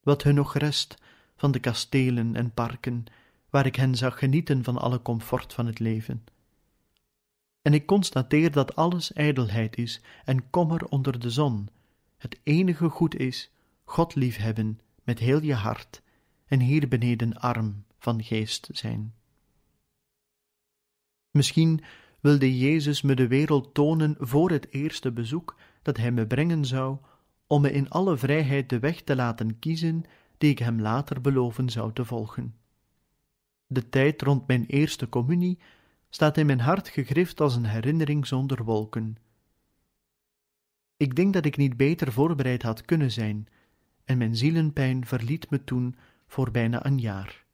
Wat 0.00 0.22
hun 0.22 0.34
nog 0.34 0.54
rest 0.54 0.98
van 1.36 1.50
de 1.52 1.60
kastelen 1.60 2.36
en 2.36 2.54
parken 2.54 3.04
waar 3.50 3.66
ik 3.66 3.76
hen 3.76 3.94
zag 3.94 4.18
genieten 4.18 4.64
van 4.64 4.78
alle 4.78 5.02
comfort 5.02 5.52
van 5.52 5.66
het 5.66 5.78
leven. 5.78 6.24
En 7.62 7.74
ik 7.74 7.86
constateer 7.86 8.52
dat 8.52 8.76
alles 8.76 9.12
ijdelheid 9.12 9.76
is 9.76 10.00
en 10.24 10.50
kommer 10.50 10.84
onder 10.84 11.18
de 11.18 11.30
zon. 11.30 11.68
Het 12.16 12.38
enige 12.42 12.88
goed 12.88 13.16
is 13.16 13.50
God 13.84 14.14
liefhebben 14.14 14.80
met 15.02 15.18
heel 15.18 15.42
je 15.42 15.54
hart 15.54 16.02
en 16.46 16.60
hier 16.60 16.88
beneden 16.88 17.38
arm 17.38 17.84
van 17.98 18.22
geest 18.22 18.68
zijn. 18.72 19.14
Misschien 21.30 21.84
wilde 22.20 22.58
Jezus 22.58 23.02
me 23.02 23.14
de 23.14 23.28
wereld 23.28 23.74
tonen 23.74 24.16
voor 24.18 24.50
het 24.50 24.72
eerste 24.72 25.12
bezoek 25.12 25.56
dat 25.84 25.96
hij 25.96 26.12
me 26.12 26.26
brengen 26.26 26.64
zou, 26.64 26.98
om 27.46 27.60
me 27.60 27.72
in 27.72 27.90
alle 27.90 28.16
vrijheid 28.16 28.68
de 28.68 28.78
weg 28.78 29.02
te 29.02 29.16
laten 29.16 29.58
kiezen 29.58 30.04
die 30.38 30.50
ik 30.50 30.58
hem 30.58 30.80
later 30.80 31.20
beloven 31.20 31.70
zou 31.70 31.92
te 31.92 32.04
volgen. 32.04 32.54
De 33.66 33.88
tijd 33.88 34.22
rond 34.22 34.46
mijn 34.46 34.66
eerste 34.66 35.08
communie 35.08 35.58
staat 36.08 36.36
in 36.36 36.46
mijn 36.46 36.60
hart 36.60 36.88
gegrift 36.88 37.40
als 37.40 37.56
een 37.56 37.64
herinnering 37.64 38.26
zonder 38.26 38.64
wolken. 38.64 39.16
Ik 40.96 41.16
denk 41.16 41.32
dat 41.32 41.44
ik 41.44 41.56
niet 41.56 41.76
beter 41.76 42.12
voorbereid 42.12 42.62
had 42.62 42.84
kunnen 42.84 43.10
zijn, 43.10 43.48
en 44.04 44.18
mijn 44.18 44.36
zielenpijn 44.36 45.06
verliet 45.06 45.50
me 45.50 45.64
toen 45.64 45.96
voor 46.26 46.50
bijna 46.50 46.86
een 46.86 46.98
jaar. 46.98 47.44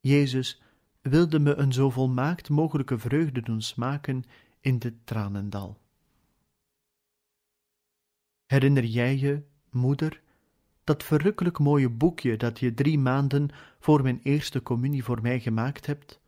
Jezus 0.00 0.62
wilde 1.00 1.38
me 1.38 1.54
een 1.54 1.72
zo 1.72 1.90
volmaakt 1.90 2.48
mogelijke 2.48 2.98
vreugde 2.98 3.42
doen 3.42 3.62
smaken 3.62 4.24
in 4.60 4.78
dit 4.78 4.94
tranendal. 5.04 5.78
Herinner 8.50 8.84
jij 8.84 9.18
je, 9.18 9.42
moeder, 9.70 10.20
dat 10.84 11.02
verrukkelijk 11.02 11.58
mooie 11.58 11.88
boekje 11.88 12.36
dat 12.36 12.58
je 12.58 12.74
drie 12.74 12.98
maanden 12.98 13.48
voor 13.80 14.02
mijn 14.02 14.20
eerste 14.22 14.62
communie 14.62 15.04
voor 15.04 15.22
mij 15.22 15.40
gemaakt 15.40 15.86
hebt? 15.86 16.20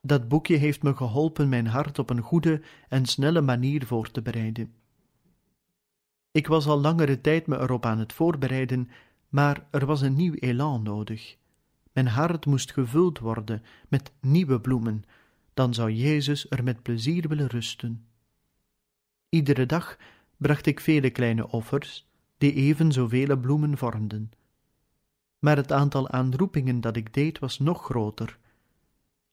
Dat 0.00 0.28
boekje 0.28 0.56
heeft 0.56 0.82
me 0.82 0.96
geholpen 0.96 1.48
mijn 1.48 1.66
hart 1.66 1.98
op 1.98 2.10
een 2.10 2.20
goede 2.20 2.62
en 2.88 3.06
snelle 3.06 3.40
manier 3.40 3.86
voor 3.86 4.10
te 4.10 4.22
bereiden. 4.22 4.74
Ik 6.30 6.46
was 6.46 6.66
al 6.66 6.80
langere 6.80 7.20
tijd 7.20 7.46
me 7.46 7.58
erop 7.58 7.86
aan 7.86 7.98
het 7.98 8.12
voorbereiden, 8.12 8.90
maar 9.28 9.66
er 9.70 9.86
was 9.86 10.00
een 10.00 10.16
nieuw 10.16 10.34
elan 10.34 10.82
nodig. 10.82 11.36
Mijn 11.92 12.08
hart 12.08 12.46
moest 12.46 12.72
gevuld 12.72 13.18
worden 13.18 13.62
met 13.88 14.12
nieuwe 14.20 14.60
bloemen, 14.60 15.04
dan 15.54 15.74
zou 15.74 15.90
Jezus 15.90 16.50
er 16.50 16.64
met 16.64 16.82
plezier 16.82 17.28
willen 17.28 17.46
rusten. 17.46 18.04
Iedere 19.28 19.66
dag 19.66 19.98
bracht 20.40 20.66
ik 20.66 20.80
vele 20.80 21.10
kleine 21.10 21.48
offers, 21.48 22.08
die 22.38 22.52
even 22.52 22.92
zoveel 22.92 23.36
bloemen 23.36 23.78
vormden. 23.78 24.30
Maar 25.38 25.56
het 25.56 25.72
aantal 25.72 26.08
aanroepingen 26.08 26.80
dat 26.80 26.96
ik 26.96 27.14
deed 27.14 27.38
was 27.38 27.58
nog 27.58 27.84
groter. 27.84 28.38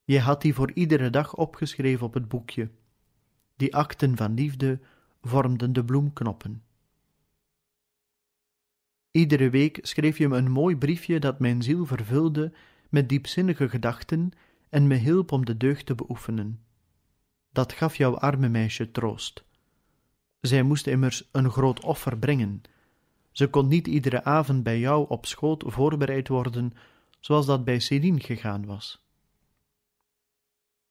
Je 0.04 0.20
had 0.20 0.42
die 0.42 0.54
voor 0.54 0.72
iedere 0.72 1.10
dag 1.10 1.36
opgeschreven 1.36 2.06
op 2.06 2.14
het 2.14 2.28
boekje. 2.28 2.70
Die 3.56 3.76
akten 3.76 4.18
van 4.18 4.34
liefde 4.34 4.80
vormden 5.22 5.74
de 5.74 5.86
bloemknoppen. 5.86 6.64
Iedere 9.12 9.50
week 9.50 9.80
schreef 9.82 10.18
je 10.18 10.28
me 10.28 10.38
een 10.38 10.52
mooi 10.52 10.78
briefje 10.78 11.20
dat 11.20 11.40
mijn 11.40 11.62
ziel 11.62 11.86
vervulde 11.86 12.54
met 12.90 13.10
diepzinnige 13.10 13.70
gedachten 13.70 14.32
en 14.70 14.88
me 14.88 14.96
hielp 14.96 15.32
om 15.32 15.46
de 15.46 15.58
deugd 15.58 15.86
te 15.86 15.96
beoefenen. 15.96 16.60
Dat 17.52 17.74
gaf 17.74 17.96
jouw 17.96 18.18
arme 18.18 18.50
meisje 18.50 18.92
troost. 18.92 19.47
Zij 20.40 20.64
moest 20.64 20.88
immers 20.88 21.30
een 21.32 21.50
groot 21.50 21.84
offer 21.84 22.18
brengen. 22.18 22.62
Ze 23.32 23.50
kon 23.50 23.68
niet 23.68 23.88
iedere 23.88 24.24
avond 24.24 24.64
bij 24.64 24.80
jou 24.80 25.10
op 25.10 25.26
schoot 25.26 25.64
voorbereid 25.68 26.28
worden, 26.28 26.74
zoals 27.20 27.46
dat 27.46 27.64
bij 27.64 27.80
Céline 27.80 28.20
gegaan 28.20 28.66
was. 28.66 29.06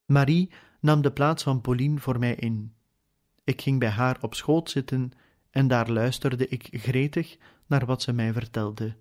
Marie 0.05 0.51
nam 0.81 1.03
de 1.03 1.13
plaats 1.13 1.43
van 1.43 1.61
Pauline 1.61 1.99
voor 2.01 2.19
mij 2.19 2.35
in. 2.35 2.75
Ik 3.45 3.61
ging 3.63 3.79
bij 3.79 3.89
haar 3.89 4.19
op 4.21 4.35
schoot 4.35 4.71
zitten 4.71 5.13
en 5.51 5.69
daar 5.69 5.91
luisterde 5.91 6.49
ik 6.49 6.69
gretig 6.73 7.37
naar 7.67 7.87
wat 7.87 8.03
ze 8.03 8.13
mij 8.13 8.33
vertelde. 8.33 8.97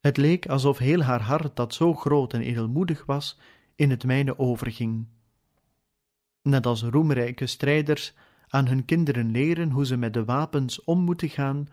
Het 0.00 0.16
leek 0.16 0.46
alsof 0.48 0.78
heel 0.78 1.02
haar 1.02 1.22
hart, 1.22 1.56
dat 1.56 1.74
zo 1.74 1.94
groot 1.94 2.32
en 2.32 2.40
edelmoedig 2.40 3.04
was, 3.04 3.38
in 3.74 3.90
het 3.90 4.04
mijne 4.04 4.38
overging. 4.38 5.06
Net 6.42 6.66
als 6.66 6.82
roemrijke 6.82 7.46
strijders 7.46 8.14
aan 8.54 8.66
hun 8.66 8.84
kinderen 8.84 9.30
leren 9.30 9.70
hoe 9.70 9.86
ze 9.86 9.96
met 9.96 10.12
de 10.12 10.24
wapens 10.24 10.84
om 10.84 11.00
moeten 11.00 11.28
gaan, 11.28 11.68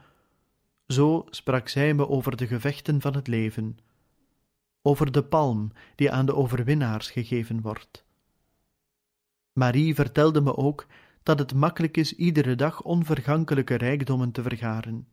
zo 0.87 1.25
sprak 1.29 1.67
zij 1.67 1.93
me 1.93 2.07
over 2.07 2.37
de 2.37 2.47
gevechten 2.47 3.01
van 3.01 3.15
het 3.15 3.27
leven, 3.27 3.77
over 4.81 5.11
de 5.11 5.23
palm 5.23 5.71
die 5.95 6.11
aan 6.11 6.25
de 6.25 6.35
overwinnaars 6.35 7.11
gegeven 7.11 7.61
wordt. 7.61 8.05
Marie 9.53 9.95
vertelde 9.95 10.41
me 10.41 10.55
ook 10.57 10.87
dat 11.23 11.39
het 11.39 11.53
makkelijk 11.53 11.97
is 11.97 12.15
iedere 12.15 12.55
dag 12.55 12.81
onvergankelijke 12.81 13.75
rijkdommen 13.75 14.31
te 14.31 14.41
vergaren. 14.41 15.07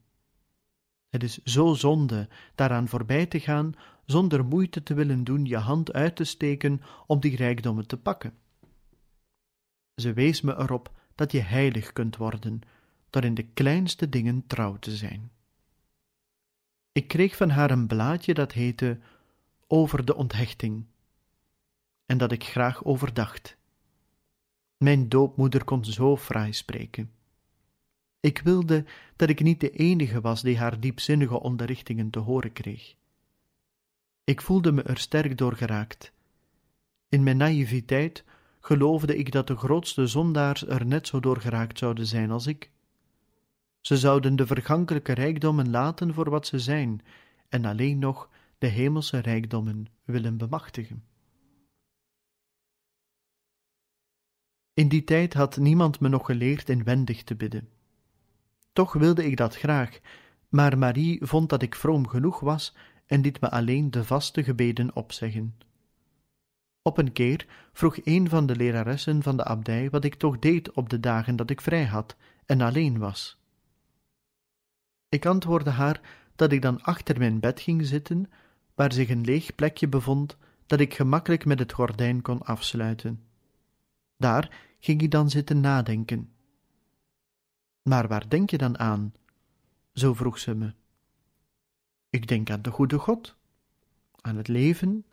Het 1.09 1.23
is 1.23 1.43
zo 1.43 1.75
zonde 1.75 2.29
daaraan 2.55 2.89
voorbij 2.89 3.27
te 3.27 3.41
gaan 3.41 3.73
zonder 4.05 4.45
moeite 4.45 4.83
te 4.83 4.95
willen 4.95 5.25
doen 5.25 5.45
je 5.45 5.57
hand 5.57 5.93
uit 5.93 6.17
te 6.17 6.25
steken 6.25 6.81
om 7.07 7.21
die 7.21 7.37
rijkdommen 7.37 7.87
te 7.87 7.97
pakken. 7.97 8.35
Ze 9.95 10.13
wees 10.13 10.41
me 10.41 10.57
erop 10.59 10.97
dat 11.19 11.33
je 11.33 11.41
heilig 11.41 11.93
kunt 11.93 12.17
worden 12.17 12.61
door 13.11 13.25
in 13.25 13.35
de 13.35 13.43
kleinste 13.43 14.09
dingen 14.09 14.47
trouw 14.47 14.77
te 14.79 14.97
zijn. 14.97 15.31
Ik 16.93 17.09
kreeg 17.09 17.37
van 17.37 17.51
haar 17.51 17.71
een 17.71 17.87
blaadje 17.87 18.35
dat 18.35 18.53
heette 18.53 18.99
Over 19.67 20.05
de 20.05 20.15
onthechting 20.15 20.85
en 22.07 22.19
dat 22.19 22.33
ik 22.33 22.45
graag 22.45 22.85
overdacht. 22.85 23.57
Mijn 24.77 25.09
doopmoeder 25.09 25.65
kon 25.65 25.85
zo 25.85 26.17
fraai 26.17 26.53
spreken. 26.53 27.11
Ik 28.21 28.39
wilde 28.39 28.85
dat 29.17 29.29
ik 29.29 29.41
niet 29.41 29.61
de 29.61 29.71
enige 29.71 30.21
was 30.21 30.43
die 30.43 30.59
haar 30.59 30.81
diepzinnige 30.81 31.41
onderrichtingen 31.41 32.11
te 32.11 32.19
horen 32.19 32.53
kreeg. 32.53 32.95
Ik 34.25 34.41
voelde 34.41 34.73
me 34.73 34.83
er 34.83 34.99
sterk 34.99 35.39
door 35.39 35.57
geraakt. 35.57 36.13
In 37.09 37.23
mijn 37.23 37.37
naïviteit 37.37 38.25
geloofde 38.61 39.17
ik 39.17 39.33
dat 39.33 39.47
de 39.47 39.57
grootste 39.57 40.07
zondaars 40.07 40.67
er 40.67 40.87
net 40.87 41.07
zo 41.07 41.21
door 41.21 41.41
geraakt 41.41 41.79
zouden 41.79 42.07
zijn 42.07 42.31
als 42.31 42.47
ik. 42.47 42.71
Ze 43.81 43.97
zouden 43.97 44.37
de 44.37 44.47
vergankelijke 44.47 45.13
rijkdommen 45.13 45.71
laten 45.71 46.15
voor 46.15 46.31
wat 46.31 46.47
ze 46.47 46.59
zijn 46.59 47.03
en 47.49 47.65
alleen 47.65 47.99
nog 47.99 48.29
de 48.59 48.67
hemelse 48.67 49.19
rijkdommen 49.19 49.87
willen 50.05 50.37
bemachtigen. 50.37 51.05
In 54.75 54.89
die 54.89 55.05
tijd 55.05 55.35
had 55.35 55.57
niemand 55.57 56.01
me 56.01 56.09
nog 56.09 56.27
geleerd 56.27 56.69
inwendig 56.69 57.25
te 57.25 57.35
bidden. 57.35 57.69
Toch 58.73 58.93
wilde 58.93 59.27
ik 59.27 59.37
dat 59.37 59.57
graag, 59.57 60.01
maar 60.49 60.79
Marie 60.79 61.27
vond 61.27 61.49
dat 61.49 61.63
ik 61.63 61.75
vroom 61.75 62.09
genoeg 62.09 62.41
was 62.41 62.75
en 63.07 63.21
liet 63.21 63.41
me 63.41 63.51
alleen 63.51 63.91
de 63.91 64.05
vaste 64.05 64.45
gebeden 64.45 64.97
opzeggen. 64.97 65.55
Op 66.89 66.99
een 66.99 67.13
keer 67.13 67.47
vroeg 67.73 67.99
een 68.05 68.29
van 68.29 68.47
de 68.47 68.57
leraressen 68.57 69.23
van 69.23 69.37
de 69.37 69.45
abdij 69.45 69.91
wat 69.91 70.05
ik 70.05 70.15
toch 70.15 70.39
deed 70.39 70.73
op 70.73 70.89
de 70.89 71.01
dagen 71.01 71.37
dat 71.37 71.51
ik 71.51 71.61
vrij 71.61 71.85
had 71.85 72.17
en 72.47 72.61
alleen 72.61 72.99
was. 72.99 73.39
Ik 75.09 75.27
antwoordde 75.27 75.71
haar 75.71 76.01
dat 76.37 76.53
ik 76.53 76.63
dan 76.63 76.83
achter 76.83 77.19
mijn 77.19 77.41
bed 77.41 77.61
ging 77.61 77.87
zitten, 77.87 78.31
waar 78.75 78.93
zich 78.93 79.09
een 79.09 79.25
leeg 79.25 79.55
plekje 79.55 79.89
bevond 79.89 80.37
dat 80.67 80.81
ik 80.81 80.95
gemakkelijk 80.95 81.45
met 81.45 81.59
het 81.59 81.73
gordijn 81.73 82.23
kon 82.23 82.43
afsluiten. 82.43 83.25
Daar 84.17 84.77
ging 84.81 85.03
ik 85.03 85.11
dan 85.11 85.31
zitten 85.31 85.61
nadenken. 85.61 86.33
Maar 87.83 88.09
waar 88.09 88.29
denk 88.29 88.51
je 88.51 88.59
dan 88.59 88.79
aan? 88.79 89.13
Zo 89.93 90.15
vroeg 90.15 90.39
ze 90.39 90.55
me. 90.55 90.75
Ik 92.11 92.29
denk 92.29 92.51
aan 92.51 92.63
de 92.63 92.71
goede 92.71 92.99
God, 92.99 93.37
aan 94.21 94.37
het 94.37 94.49
leven, 94.49 95.05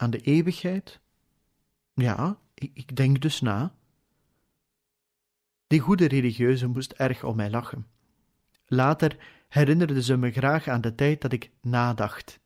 aan 0.00 0.10
de 0.10 0.20
eeuwigheid. 0.20 1.00
Ja, 1.94 2.38
ik, 2.54 2.70
ik 2.74 2.96
denk 2.96 3.20
dus 3.20 3.40
na. 3.40 3.74
Die 5.66 5.80
goede 5.80 6.08
religieuze 6.08 6.66
moest 6.66 6.92
erg 6.92 7.24
om 7.24 7.36
mij 7.36 7.50
lachen. 7.50 7.86
Later 8.66 9.16
herinnerde 9.48 10.02
ze 10.02 10.16
me 10.16 10.30
graag 10.30 10.68
aan 10.68 10.80
de 10.80 10.94
tijd 10.94 11.20
dat 11.20 11.32
ik 11.32 11.50
nadacht. 11.60 12.40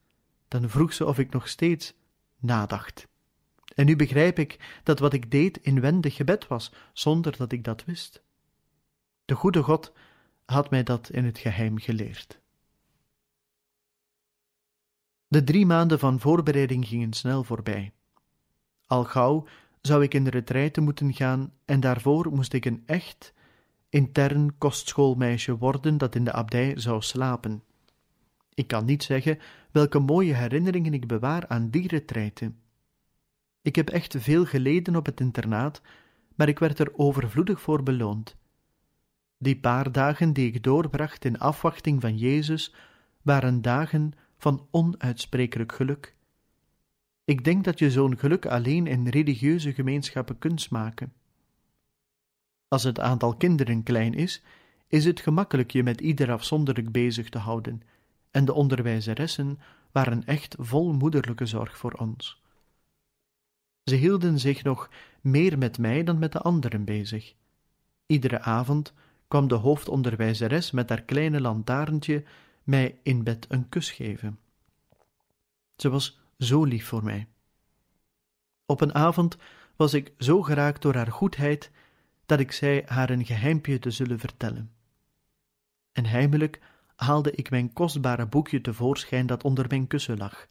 Dan 0.48 0.68
vroeg 0.68 0.92
ze 0.92 1.06
of 1.06 1.18
ik 1.18 1.32
nog 1.32 1.48
steeds 1.48 1.94
nadacht. 2.38 3.08
En 3.74 3.86
nu 3.86 3.96
begrijp 3.96 4.38
ik 4.38 4.80
dat 4.82 4.98
wat 4.98 5.12
ik 5.12 5.30
deed 5.30 5.56
inwendig 5.56 6.14
gebed 6.14 6.46
was, 6.46 6.72
zonder 6.92 7.36
dat 7.36 7.52
ik 7.52 7.64
dat 7.64 7.84
wist. 7.84 8.22
De 9.24 9.34
goede 9.34 9.62
God 9.62 9.92
had 10.44 10.70
mij 10.70 10.82
dat 10.82 11.10
in 11.10 11.24
het 11.24 11.38
geheim 11.38 11.78
geleerd. 11.78 12.40
De 15.34 15.44
drie 15.44 15.66
maanden 15.66 15.98
van 15.98 16.20
voorbereiding 16.20 16.88
gingen 16.88 17.12
snel 17.12 17.44
voorbij. 17.44 17.92
Al 18.86 19.04
gauw 19.04 19.46
zou 19.80 20.02
ik 20.02 20.14
in 20.14 20.24
de 20.24 20.30
retraite 20.30 20.80
moeten 20.80 21.12
gaan 21.12 21.52
en 21.64 21.80
daarvoor 21.80 22.32
moest 22.32 22.52
ik 22.52 22.64
een 22.64 22.82
echt, 22.86 23.34
intern 23.88 24.58
kostschoolmeisje 24.58 25.56
worden 25.56 25.98
dat 25.98 26.14
in 26.14 26.24
de 26.24 26.32
abdij 26.32 26.72
zou 26.78 27.02
slapen. 27.02 27.62
Ik 28.54 28.66
kan 28.66 28.84
niet 28.84 29.02
zeggen 29.02 29.38
welke 29.70 29.98
mooie 29.98 30.34
herinneringen 30.34 30.94
ik 30.94 31.06
bewaar 31.06 31.48
aan 31.48 31.70
die 31.70 31.88
retraite. 31.88 32.52
Ik 33.62 33.76
heb 33.76 33.90
echt 33.90 34.16
veel 34.18 34.44
geleden 34.44 34.96
op 34.96 35.06
het 35.06 35.20
internaat, 35.20 35.82
maar 36.34 36.48
ik 36.48 36.58
werd 36.58 36.78
er 36.78 36.92
overvloedig 36.96 37.60
voor 37.60 37.82
beloond. 37.82 38.36
Die 39.38 39.60
paar 39.60 39.92
dagen 39.92 40.32
die 40.32 40.46
ik 40.46 40.62
doorbracht 40.62 41.24
in 41.24 41.38
afwachting 41.38 42.00
van 42.00 42.16
Jezus 42.16 42.74
waren 43.22 43.62
dagen 43.62 44.12
van 44.44 44.66
onuitsprekelijk 44.70 45.72
geluk. 45.72 46.14
Ik 47.24 47.44
denk 47.44 47.64
dat 47.64 47.78
je 47.78 47.90
zo'n 47.90 48.18
geluk 48.18 48.46
alleen 48.46 48.86
in 48.86 49.08
religieuze 49.08 49.72
gemeenschappen 49.72 50.38
kunt 50.38 50.60
smaken. 50.60 51.12
Als 52.68 52.82
het 52.82 53.00
aantal 53.00 53.36
kinderen 53.36 53.82
klein 53.82 54.14
is, 54.14 54.42
is 54.88 55.04
het 55.04 55.20
gemakkelijk 55.20 55.70
je 55.70 55.82
met 55.82 56.00
ieder 56.00 56.32
afzonderlijk 56.32 56.92
bezig 56.92 57.28
te 57.28 57.38
houden, 57.38 57.82
en 58.30 58.44
de 58.44 58.52
onderwijzeressen 58.52 59.58
waren 59.92 60.24
echt 60.24 60.56
vol 60.58 60.92
moederlijke 60.92 61.46
zorg 61.46 61.76
voor 61.76 61.92
ons. 61.92 62.42
Ze 63.84 63.94
hielden 63.94 64.38
zich 64.38 64.62
nog 64.62 64.90
meer 65.20 65.58
met 65.58 65.78
mij 65.78 66.04
dan 66.04 66.18
met 66.18 66.32
de 66.32 66.40
anderen 66.40 66.84
bezig. 66.84 67.34
Iedere 68.06 68.40
avond 68.40 68.92
kwam 69.28 69.48
de 69.48 69.54
hoofdonderwijzeres 69.54 70.70
met 70.70 70.88
haar 70.88 71.02
kleine 71.02 71.40
lantaarntje 71.40 72.24
mij 72.64 72.98
in 73.02 73.24
bed 73.24 73.46
een 73.48 73.68
kus 73.68 73.90
geven. 73.90 74.38
Ze 75.76 75.88
was 75.88 76.20
zo 76.38 76.64
lief 76.64 76.86
voor 76.86 77.04
mij. 77.04 77.28
Op 78.66 78.80
een 78.80 78.94
avond 78.94 79.36
was 79.76 79.94
ik 79.94 80.12
zo 80.18 80.42
geraakt 80.42 80.82
door 80.82 80.94
haar 80.94 81.12
goedheid 81.12 81.70
dat 82.26 82.40
ik 82.40 82.52
zei 82.52 82.82
haar 82.86 83.10
een 83.10 83.24
geheimpje 83.24 83.78
te 83.78 83.90
zullen 83.90 84.18
vertellen. 84.18 84.72
En 85.92 86.06
heimelijk 86.06 86.60
haalde 86.96 87.32
ik 87.32 87.50
mijn 87.50 87.72
kostbare 87.72 88.26
boekje 88.26 88.60
tevoorschijn 88.60 89.26
dat 89.26 89.44
onder 89.44 89.66
mijn 89.68 89.86
kussen 89.86 90.18
lag. 90.18 90.46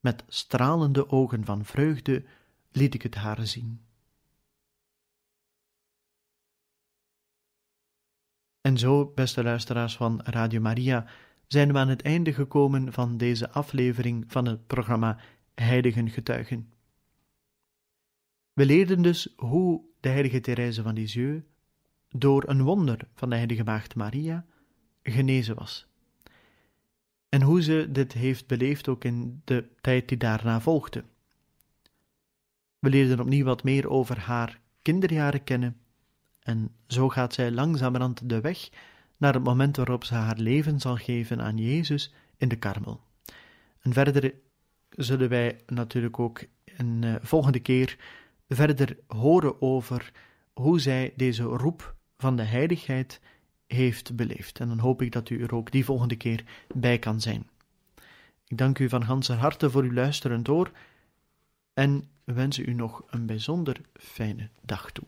Met 0.00 0.24
stralende 0.28 1.10
ogen 1.10 1.44
van 1.44 1.64
vreugde 1.64 2.24
liet 2.72 2.94
ik 2.94 3.02
het 3.02 3.14
haar 3.14 3.46
zien. 3.46 3.80
En 8.62 8.78
zo, 8.78 9.12
beste 9.14 9.42
luisteraars 9.42 9.96
van 9.96 10.20
Radio 10.24 10.60
Maria, 10.60 11.06
zijn 11.46 11.72
we 11.72 11.78
aan 11.78 11.88
het 11.88 12.02
einde 12.02 12.32
gekomen 12.32 12.92
van 12.92 13.16
deze 13.16 13.50
aflevering 13.50 14.24
van 14.28 14.46
het 14.46 14.66
programma 14.66 15.18
Heiligen 15.54 16.10
Getuigen. 16.10 16.72
We 18.52 18.66
leerden 18.66 19.02
dus 19.02 19.32
hoe 19.36 19.84
de 20.00 20.08
heilige 20.08 20.40
Therese 20.40 20.82
van 20.82 20.94
Lisieux 20.94 21.44
door 22.08 22.48
een 22.48 22.62
wonder 22.62 23.08
van 23.14 23.30
de 23.30 23.36
heilige 23.36 23.64
maagd 23.64 23.94
Maria 23.94 24.46
genezen 25.02 25.54
was. 25.54 25.86
En 27.28 27.42
hoe 27.42 27.62
ze 27.62 27.88
dit 27.90 28.12
heeft 28.12 28.46
beleefd 28.46 28.88
ook 28.88 29.04
in 29.04 29.42
de 29.44 29.68
tijd 29.80 30.08
die 30.08 30.18
daarna 30.18 30.60
volgde. 30.60 31.04
We 32.78 32.88
leerden 32.88 33.20
opnieuw 33.20 33.44
wat 33.44 33.62
meer 33.62 33.88
over 33.88 34.18
haar 34.18 34.60
kinderjaren 34.82 35.44
kennen 35.44 35.81
en 36.42 36.70
zo 36.86 37.08
gaat 37.08 37.34
zij 37.34 37.50
langzamerhand 37.50 38.28
de 38.28 38.40
weg 38.40 38.68
naar 39.16 39.34
het 39.34 39.44
moment 39.44 39.76
waarop 39.76 40.04
ze 40.04 40.14
haar 40.14 40.38
leven 40.38 40.80
zal 40.80 40.96
geven 40.96 41.40
aan 41.40 41.56
Jezus 41.56 42.12
in 42.36 42.48
de 42.48 42.56
karmel. 42.56 43.00
En 43.80 43.92
verder 43.92 44.34
zullen 44.90 45.28
wij 45.28 45.60
natuurlijk 45.66 46.18
ook 46.18 46.44
een 46.76 47.02
uh, 47.02 47.14
volgende 47.20 47.60
keer 47.60 47.96
verder 48.48 48.96
horen 49.06 49.62
over 49.62 50.12
hoe 50.52 50.80
zij 50.80 51.12
deze 51.16 51.42
roep 51.42 51.94
van 52.16 52.36
de 52.36 52.42
heiligheid 52.42 53.20
heeft 53.66 54.16
beleefd. 54.16 54.60
En 54.60 54.68
dan 54.68 54.78
hoop 54.78 55.02
ik 55.02 55.12
dat 55.12 55.30
u 55.30 55.42
er 55.42 55.54
ook 55.54 55.70
die 55.70 55.84
volgende 55.84 56.16
keer 56.16 56.44
bij 56.74 56.98
kan 56.98 57.20
zijn. 57.20 57.48
Ik 58.46 58.58
dank 58.58 58.78
u 58.78 58.88
van 58.88 59.04
ganse 59.04 59.32
harte 59.32 59.70
voor 59.70 59.82
uw 59.82 59.92
luisteren 59.92 60.42
door 60.42 60.70
en 61.74 62.08
wensen 62.24 62.68
u 62.68 62.72
nog 62.74 63.02
een 63.06 63.26
bijzonder 63.26 63.80
fijne 63.94 64.48
dag 64.60 64.90
toe. 64.90 65.06